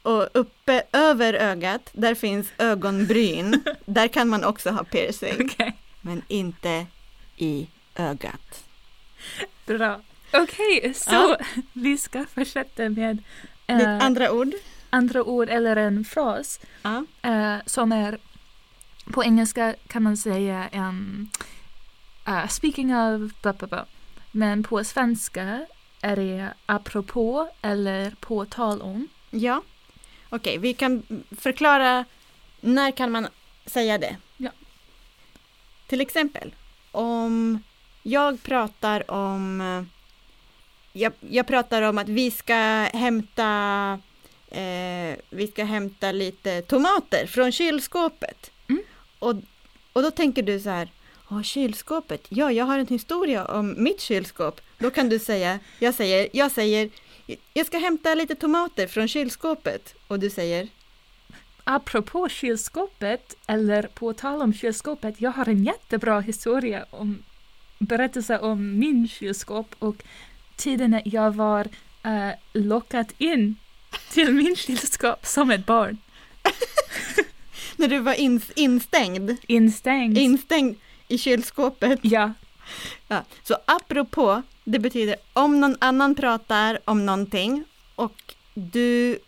Och 0.03 0.27
uppe 0.33 0.83
över 0.91 1.33
ögat, 1.33 1.89
där 1.93 2.15
finns 2.15 2.47
ögonbryn. 2.57 3.63
Där 3.85 4.07
kan 4.07 4.27
man 4.29 4.43
också 4.43 4.69
ha 4.69 4.83
piercing, 4.83 5.49
Okej, 5.53 5.77
men 6.01 6.21
inte 6.27 6.85
i 7.37 7.67
ögat. 7.95 8.63
bra. 9.65 9.99
Okej, 10.33 10.93
så 10.95 11.11
Ja. 11.11 11.37
vi 11.73 11.97
ska 11.97 12.25
fortsätta 12.35 12.89
med 12.89 13.23
eh, 13.67 14.05
andra 14.05 14.31
ord? 14.31 14.51
andra 14.89 15.23
ord 15.23 15.49
eller 15.49 15.75
en 15.75 16.05
fras 16.05 16.59
Ja. 16.81 17.05
eh, 17.21 17.55
som 17.65 17.91
är 17.91 18.17
på 19.13 19.23
engelska 19.23 19.75
kan 19.87 20.03
man 20.03 20.17
säga 20.17 20.67
en 20.71 21.29
uh, 22.27 22.47
speaking 22.47 22.95
of 22.95 23.31
blah, 23.41 23.55
blah, 23.55 23.69
blah. 23.69 23.83
men 24.31 24.63
på 24.63 24.83
svenska 24.83 25.65
är 26.01 26.15
det 26.15 26.53
apropå 26.65 27.49
eller 27.61 28.11
på 28.19 28.45
tal 28.45 28.81
om? 28.81 29.07
Ja. 29.29 29.61
Okej, 30.29 30.57
vi 30.57 30.73
kan 30.73 31.03
förklara 31.37 32.05
när 32.61 32.91
kan 32.91 33.11
man 33.11 33.27
säga 33.65 33.97
det? 33.97 34.15
Ja. 34.37 34.49
Till 35.87 36.01
exempel, 36.01 36.55
om 36.91 37.63
jag 38.03 38.43
pratar 38.43 39.11
om 39.11 39.61
eh, 39.61 39.83
jag, 40.93 41.13
jag 41.19 41.47
pratar 41.47 41.81
om 41.81 41.97
att 41.97 42.09
vi 42.09 42.31
ska 42.31 42.55
hämta 42.93 43.99
eh, 44.51 45.15
vi 45.29 45.47
ska 45.51 45.63
hämta 45.63 46.11
lite 46.11 46.61
tomater 46.61 47.25
från 47.27 47.51
kylskåpet. 47.51 48.51
Mm. 48.69 48.83
Och, 49.19 49.35
och 49.93 50.01
då 50.01 50.11
tänker 50.11 50.43
du 50.43 50.59
så 50.59 50.69
här, 50.69 50.89
Åh, 51.29 51.41
kylskåpet, 51.41 52.25
ja, 52.29 52.51
jag 52.51 52.65
har 52.65 52.79
en 52.79 52.87
historia 52.87 53.45
om 53.45 53.83
mitt 53.83 54.01
kylskåp. 54.01 54.61
Då 54.77 54.89
kan 54.89 55.09
du 55.09 55.19
säga, 55.19 55.59
jag 55.79 55.93
säger, 55.93 56.27
jag 56.33 56.51
säger, 56.51 56.89
jag 57.53 57.65
ska 57.65 57.77
hämta 57.77 58.15
lite 58.15 58.35
tomater 58.35 58.87
från 58.87 59.07
kylskåpet. 59.07 59.95
Och 60.07 60.19
du 60.19 60.29
säger, 60.29 60.67
Apropå 61.63 62.29
kylskåpet, 62.29 63.35
eller 63.47 63.83
på 63.83 64.13
tal 64.13 64.41
om 64.41 64.53
kylskåpet, 64.53 65.21
jag 65.21 65.31
har 65.31 65.49
en 65.49 65.63
jättebra 65.63 66.19
historia 66.19 66.85
om 66.89 67.23
berättelse 67.79 68.39
om 68.39 68.79
min 68.79 69.07
kylskåp 69.07 69.75
och 69.79 69.95
tiden 70.61 71.01
jag 71.05 71.35
var 71.35 71.65
uh, 72.05 72.31
lockat 72.53 73.13
in 73.17 73.55
till 74.09 74.33
min 74.41 74.55
kylskåp 74.55 75.25
som 75.25 75.51
ett 75.51 75.65
barn. 75.65 75.97
när 77.75 77.87
du 77.87 77.99
var 77.99 78.13
in, 78.13 78.41
instängd, 78.55 79.31
Instängd. 79.47 80.17
instängd 80.17 80.75
i 81.07 81.17
kylskåpet. 81.17 81.99
ja, 82.03 82.33
Ja. 83.07 83.23
Så 83.43 83.57
apropå, 83.65 84.41
det 84.63 84.79
betyder 84.79 85.15
om 85.33 85.59
någon 85.61 85.75
annan 85.79 86.15
pratar 86.15 86.79
om 86.85 87.05
någonting 87.05 87.63
och 87.95 88.33
du 88.53 89.19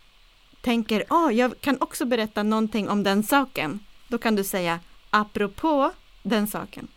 tänker, 0.61 1.03
åh, 1.09 1.33
jag 1.33 1.61
kan 1.61 1.77
också 1.81 2.05
berätta 2.05 2.43
någonting 2.43 2.89
om 2.89 3.03
den 3.03 3.23
saken. 3.23 3.79
Då 4.07 4.17
kan 4.17 4.35
du 4.35 4.43
säga 4.43 4.79
apropå 5.09 5.91
den 6.23 6.47
saken. 6.47 6.87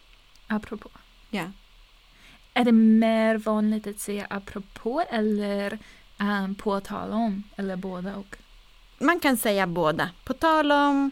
apropå. 0.47 0.89
Ja. 1.31 1.45
Är 2.57 2.65
det 2.65 2.73
mer 2.73 3.39
vanligt 3.39 3.87
att 3.87 4.01
säga 4.01 4.27
apropå 4.31 5.05
eller 5.11 5.79
um, 6.19 6.55
på 6.55 6.81
tal 6.81 7.13
om, 7.13 7.43
eller 7.57 7.77
båda 7.77 8.17
och? 8.17 8.37
Man 8.99 9.21
kan 9.21 9.37
säga 9.37 9.67
båda. 9.67 10.11
På 10.25 10.35
tal 10.35 10.73
om, 10.73 11.11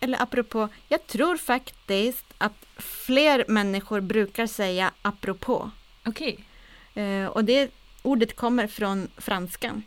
eller 0.00 0.22
apropå. 0.22 0.68
Jag 0.88 1.06
tror 1.06 1.36
faktiskt 1.36 2.24
att 2.38 2.66
fler 2.76 3.44
människor 3.48 4.00
brukar 4.00 4.46
säga 4.46 4.92
apropå. 5.02 5.70
Okej. 6.06 6.44
Eh, 6.94 7.26
och 7.26 7.44
det 7.44 7.70
ordet 8.02 8.36
kommer 8.36 8.66
från 8.66 9.08
franskan. 9.16 9.82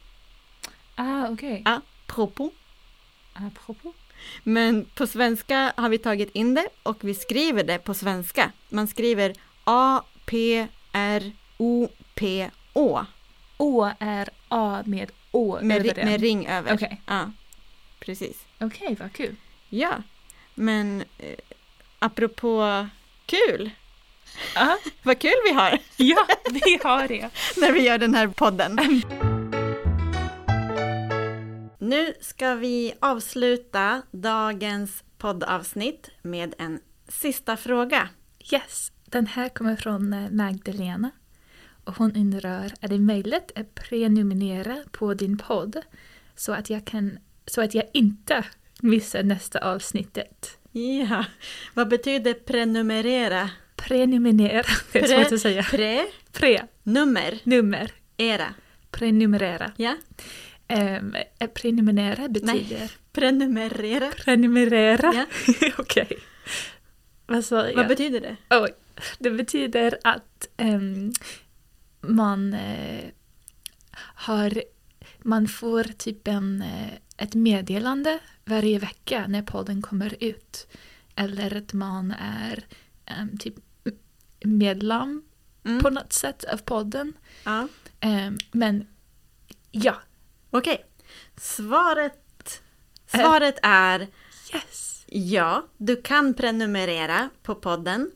Ah, 0.95 1.27
okej. 1.29 1.63
Apropos. 1.65 2.51
Apropå. 3.33 3.93
Men 4.43 4.85
på 4.85 5.07
svenska 5.07 5.73
har 5.77 5.89
vi 5.89 5.97
tagit 5.97 6.35
in 6.35 6.53
det 6.53 6.67
och 6.83 7.03
vi 7.03 7.13
skriver 7.13 7.63
det 7.63 7.77
på 7.77 7.93
svenska. 7.93 8.51
Man 8.69 8.87
skriver 8.87 9.33
A-P-R-O-P-Å 10.21 13.05
Å 13.57 13.91
är 13.99 14.29
A 14.49 14.83
med 14.85 15.11
Å 15.31 15.59
med, 15.61 15.77
över 15.77 15.89
ri- 15.93 16.05
med 16.05 16.21
ring 16.21 16.47
över. 16.47 16.73
Okej. 16.73 17.01
Ja, 17.05 17.31
precis. 17.99 18.45
Okej, 18.59 18.95
vad 18.99 19.13
kul. 19.13 19.35
Ja, 19.69 20.03
men 20.55 21.03
eh, 21.17 21.35
apropå 21.99 22.87
kul, 23.25 23.69
Ja, 24.55 24.77
vad 25.03 25.19
kul 25.19 25.33
vi 25.43 25.51
har 25.53 25.71
ja, 25.97 26.27
vi 26.51 26.79
har 26.83 27.07
det. 27.07 27.29
när 27.57 27.71
vi 27.71 27.79
gör 27.81 27.97
den 27.97 28.15
här 28.15 28.27
podden. 28.27 28.79
Nu 31.79 32.13
ska 32.21 32.55
vi 32.55 32.93
avsluta 32.99 34.01
dagens 34.11 35.03
poddavsnitt 35.17 36.09
med 36.21 36.53
en 36.57 36.79
sista 37.07 37.57
fråga. 37.57 38.09
Yes, 38.53 38.91
den 39.11 39.27
här 39.27 39.49
kommer 39.49 39.75
från 39.75 40.13
eh, 40.13 40.29
Magdalena. 40.31 41.11
Och 41.83 41.95
hon 41.97 42.15
undrar, 42.15 42.73
är 42.81 42.87
det 42.87 42.99
möjligt 42.99 43.51
att 43.55 43.75
prenumerera 43.75 44.77
på 44.91 45.13
din 45.13 45.37
podd 45.37 45.77
så 46.35 46.51
att 46.53 46.69
jag, 46.69 46.85
kan, 46.85 47.17
så 47.45 47.61
att 47.61 47.73
jag 47.75 47.85
inte 47.93 48.43
missar 48.81 49.23
nästa 49.23 49.59
avsnittet? 49.59 50.57
Ja, 50.71 51.25
vad 51.73 51.87
betyder 51.89 52.33
prenumerera? 52.33 53.49
Prenumerera, 53.75 54.63
det 54.91 54.99
är 54.99 55.03
Pre- 55.03 55.23
svårt 55.23 55.31
att 55.33 55.41
säga. 55.41 55.63
Pre, 55.63 56.05
Pre, 56.31 56.61
nummer, 56.83 57.39
nummer, 57.43 57.91
era. 58.17 58.53
prenumerera. 58.91 59.71
Ja, 59.77 59.95
Um, 60.99 61.15
prenumerera 61.53 62.27
betyder 62.29 62.91
prenumerera. 63.13 64.11
prenumerera. 64.11 65.13
Ja. 65.15 65.25
Okej. 65.77 66.17
Vad 67.31 67.45
sa 67.45 67.67
jag? 67.67 67.75
Vad 67.75 67.87
betyder 67.87 68.21
det? 68.21 68.35
Oj. 68.49 68.73
Det 69.19 69.31
betyder 69.31 69.97
att 70.03 70.47
ehm, 70.57 71.11
man 72.01 72.53
eh, 72.53 73.05
har 73.97 74.63
man 75.19 75.47
får 75.47 75.83
typ 75.83 76.27
en, 76.27 76.61
eh, 76.61 76.93
ett 77.17 77.33
meddelande 77.35 78.19
varje 78.45 78.79
vecka 78.79 79.25
när 79.27 79.41
podden 79.41 79.81
kommer 79.81 80.15
ut. 80.23 80.67
Eller 81.15 81.57
att 81.57 81.73
man 81.73 82.11
är 82.19 82.65
ehm, 83.05 83.37
typ 83.37 83.55
medlem 84.43 85.23
Mm. 85.65 85.79
på 85.81 85.89
något 85.89 86.13
sätt 86.13 86.43
av 86.43 86.57
podden. 86.57 87.13
Ja. 87.43 87.67
Ehm, 87.99 88.37
men 88.51 88.87
ja, 89.71 89.95
Okej, 90.49 90.85
svaret, 91.37 92.61
svaret 93.07 93.59
är 93.61 94.07
yes. 94.53 95.00
Ja, 95.11 95.67
du 95.77 96.01
kan 96.01 96.33
prenumerera 96.33 97.29
på 97.43 97.55
podden. 97.55 98.11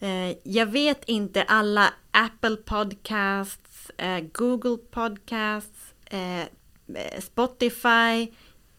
Eh, 0.00 0.36
jag 0.42 0.66
vet 0.66 1.04
inte 1.04 1.42
alla 1.42 1.92
Apple 2.10 2.56
Podcasts, 2.56 3.90
eh, 3.90 4.20
Google 4.32 4.76
Podcasts, 4.76 5.94
eh, 6.04 6.44
Spotify. 7.20 8.32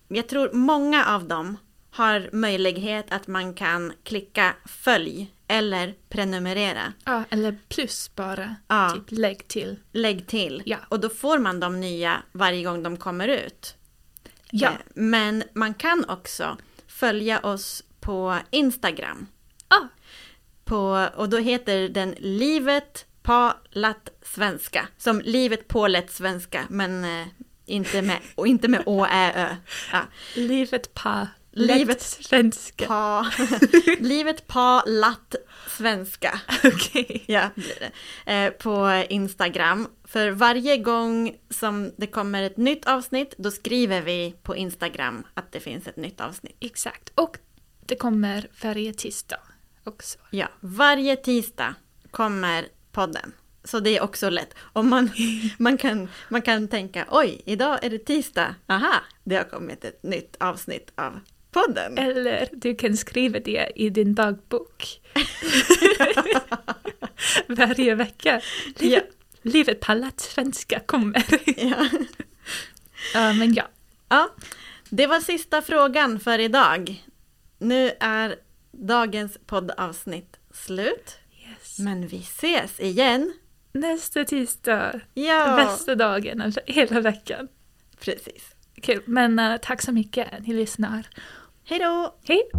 Jag 0.08 0.28
tror 0.28 0.52
många 0.54 1.06
av 1.06 1.28
dem 1.28 1.58
har 1.92 2.30
möjlighet 2.34 3.12
att 3.12 3.28
man 3.28 3.54
kan 3.54 3.94
klicka 4.04 4.56
följ 4.66 5.34
eller 5.48 5.96
prenumerera. 6.10 6.94
Ja, 7.06 7.24
eller 7.30 7.58
plus 7.70 8.16
bara. 8.16 8.56
Ja. 8.68 8.92
Typ 8.96 9.20
lägg 9.20 9.48
till. 9.48 9.80
Lägg 9.92 10.28
till. 10.28 10.64
Ja. 10.66 10.78
Och 10.90 11.00
då 11.00 11.10
får 11.10 11.40
man 11.40 11.60
de 11.60 11.80
nya 11.80 12.24
varje 12.32 12.64
gång 12.64 12.84
de 12.84 12.98
kommer 12.98 13.28
ut. 13.28 13.76
Ja, 14.52 14.72
Men 14.94 15.44
man 15.54 15.74
kan 15.74 16.10
också 16.10 16.58
följa 17.00 17.40
oss 17.40 17.84
på 18.00 18.38
Instagram. 18.52 19.28
ah, 19.68 19.88
På, 20.66 21.10
och 21.16 21.30
då 21.30 21.38
heter 21.38 21.90
den 21.90 22.16
Livet 22.18 23.06
på 23.22 23.54
lätt 23.70 24.10
svenska. 24.22 24.88
Som 24.98 25.22
livet 25.26 25.68
på 25.68 25.88
lätt 25.88 26.12
svenska, 26.12 26.66
men 26.70 27.04
eh, 27.06 27.28
inte 27.66 28.02
med, 28.02 28.20
och 28.36 28.48
inte 28.48 28.68
med 28.68 28.84
å, 28.86 29.06
ä, 29.06 29.32
ö. 29.36 29.56
Ja. 29.92 30.02
livet 30.36 30.94
på 30.94 31.28
Livet 31.60 32.02
svenska. 32.02 32.86
Pa, 32.86 33.32
livet 34.00 34.48
på 34.48 34.84
lätt 34.86 35.36
svenska. 35.68 36.40
Okej. 36.64 37.24
Ja, 37.28 37.50
blir 37.56 37.92
det. 38.26 38.34
Eh, 38.34 38.52
på 38.52 39.04
Instagram. 39.10 39.88
För 40.04 40.32
varje 40.32 40.78
gång 40.78 41.36
som 41.50 41.92
det 41.98 42.08
kommer 42.08 42.44
ett 42.44 42.58
nytt 42.58 42.86
avsnitt, 42.86 43.34
då 43.38 43.52
skriver 43.52 44.02
vi 44.02 44.36
på 44.44 44.56
Instagram 44.56 45.24
att 45.34 45.52
det 45.52 45.60
finns 45.60 45.88
ett 45.88 45.98
nytt 45.98 46.22
avsnitt. 46.22 46.58
Exakt. 46.60 47.12
Och 47.16 47.38
det 47.86 47.96
kommer 47.96 48.48
varje 48.64 48.94
tisdag 48.94 49.40
också. 49.84 50.20
Ja, 50.32 50.48
varje 50.60 51.16
tisdag 51.16 51.76
kommer 52.12 52.68
podden. 52.92 53.32
Så 53.64 53.80
det 53.80 53.98
är 53.98 54.04
också 54.04 54.30
lätt. 54.30 54.54
Om 54.74 54.90
man, 54.90 55.10
man, 55.58 55.78
kan, 55.78 56.10
man 56.30 56.42
kan 56.42 56.68
tänka, 56.68 57.08
oj, 57.12 57.42
idag 57.46 57.84
är 57.84 57.90
det 57.90 58.00
tisdag. 58.00 58.56
Aha, 58.68 58.96
det 59.24 59.36
har 59.36 59.44
kommit 59.44 59.86
ett 59.86 60.04
nytt 60.04 60.36
avsnitt 60.40 60.92
av 60.96 61.20
podden. 61.52 61.98
Eller 61.98 62.48
du 62.52 62.76
kan 62.76 62.98
skriva 62.98 63.40
det 63.40 63.72
i 63.76 63.90
din 63.90 64.16
dagbok. 64.16 64.84
varje 67.48 67.96
vecka. 67.96 68.42
Livet, 68.80 69.10
livet 69.42 69.80
på 69.80 70.10
svenska 70.18 70.80
kommer. 70.80 71.24
Ja. 71.58 71.90
Ja, 73.14 73.34
men 73.34 73.54
ja. 73.54 73.64
ja, 74.10 74.30
det 74.90 75.08
var 75.08 75.20
sista 75.20 75.62
frågan 75.62 76.20
för 76.20 76.40
idag. 76.40 77.06
Nu 77.60 77.92
är 78.00 78.36
dagens 78.72 79.38
poddavsnitt 79.46 80.38
slut. 80.54 81.18
Yes. 81.50 81.80
Men 81.80 82.08
vi 82.08 82.18
ses 82.18 82.80
igen. 82.80 83.34
Nästa 83.72 84.26
tisdag. 84.26 85.00
Ja, 85.14 85.56
Bästa 85.56 85.96
dagen 85.96 86.54
hela 86.66 87.02
veckan. 87.02 87.48
precis. 88.00 88.56
Kul. 88.82 89.02
Men 89.06 89.40
eh, 89.40 89.58
tack 89.58 89.82
så 89.82 89.92
mycket. 89.92 90.48
Ni 90.48 90.54
lyssnar. 90.54 91.08
Hej 91.70 91.80
då! 91.80 92.16
Hej! 92.28 92.50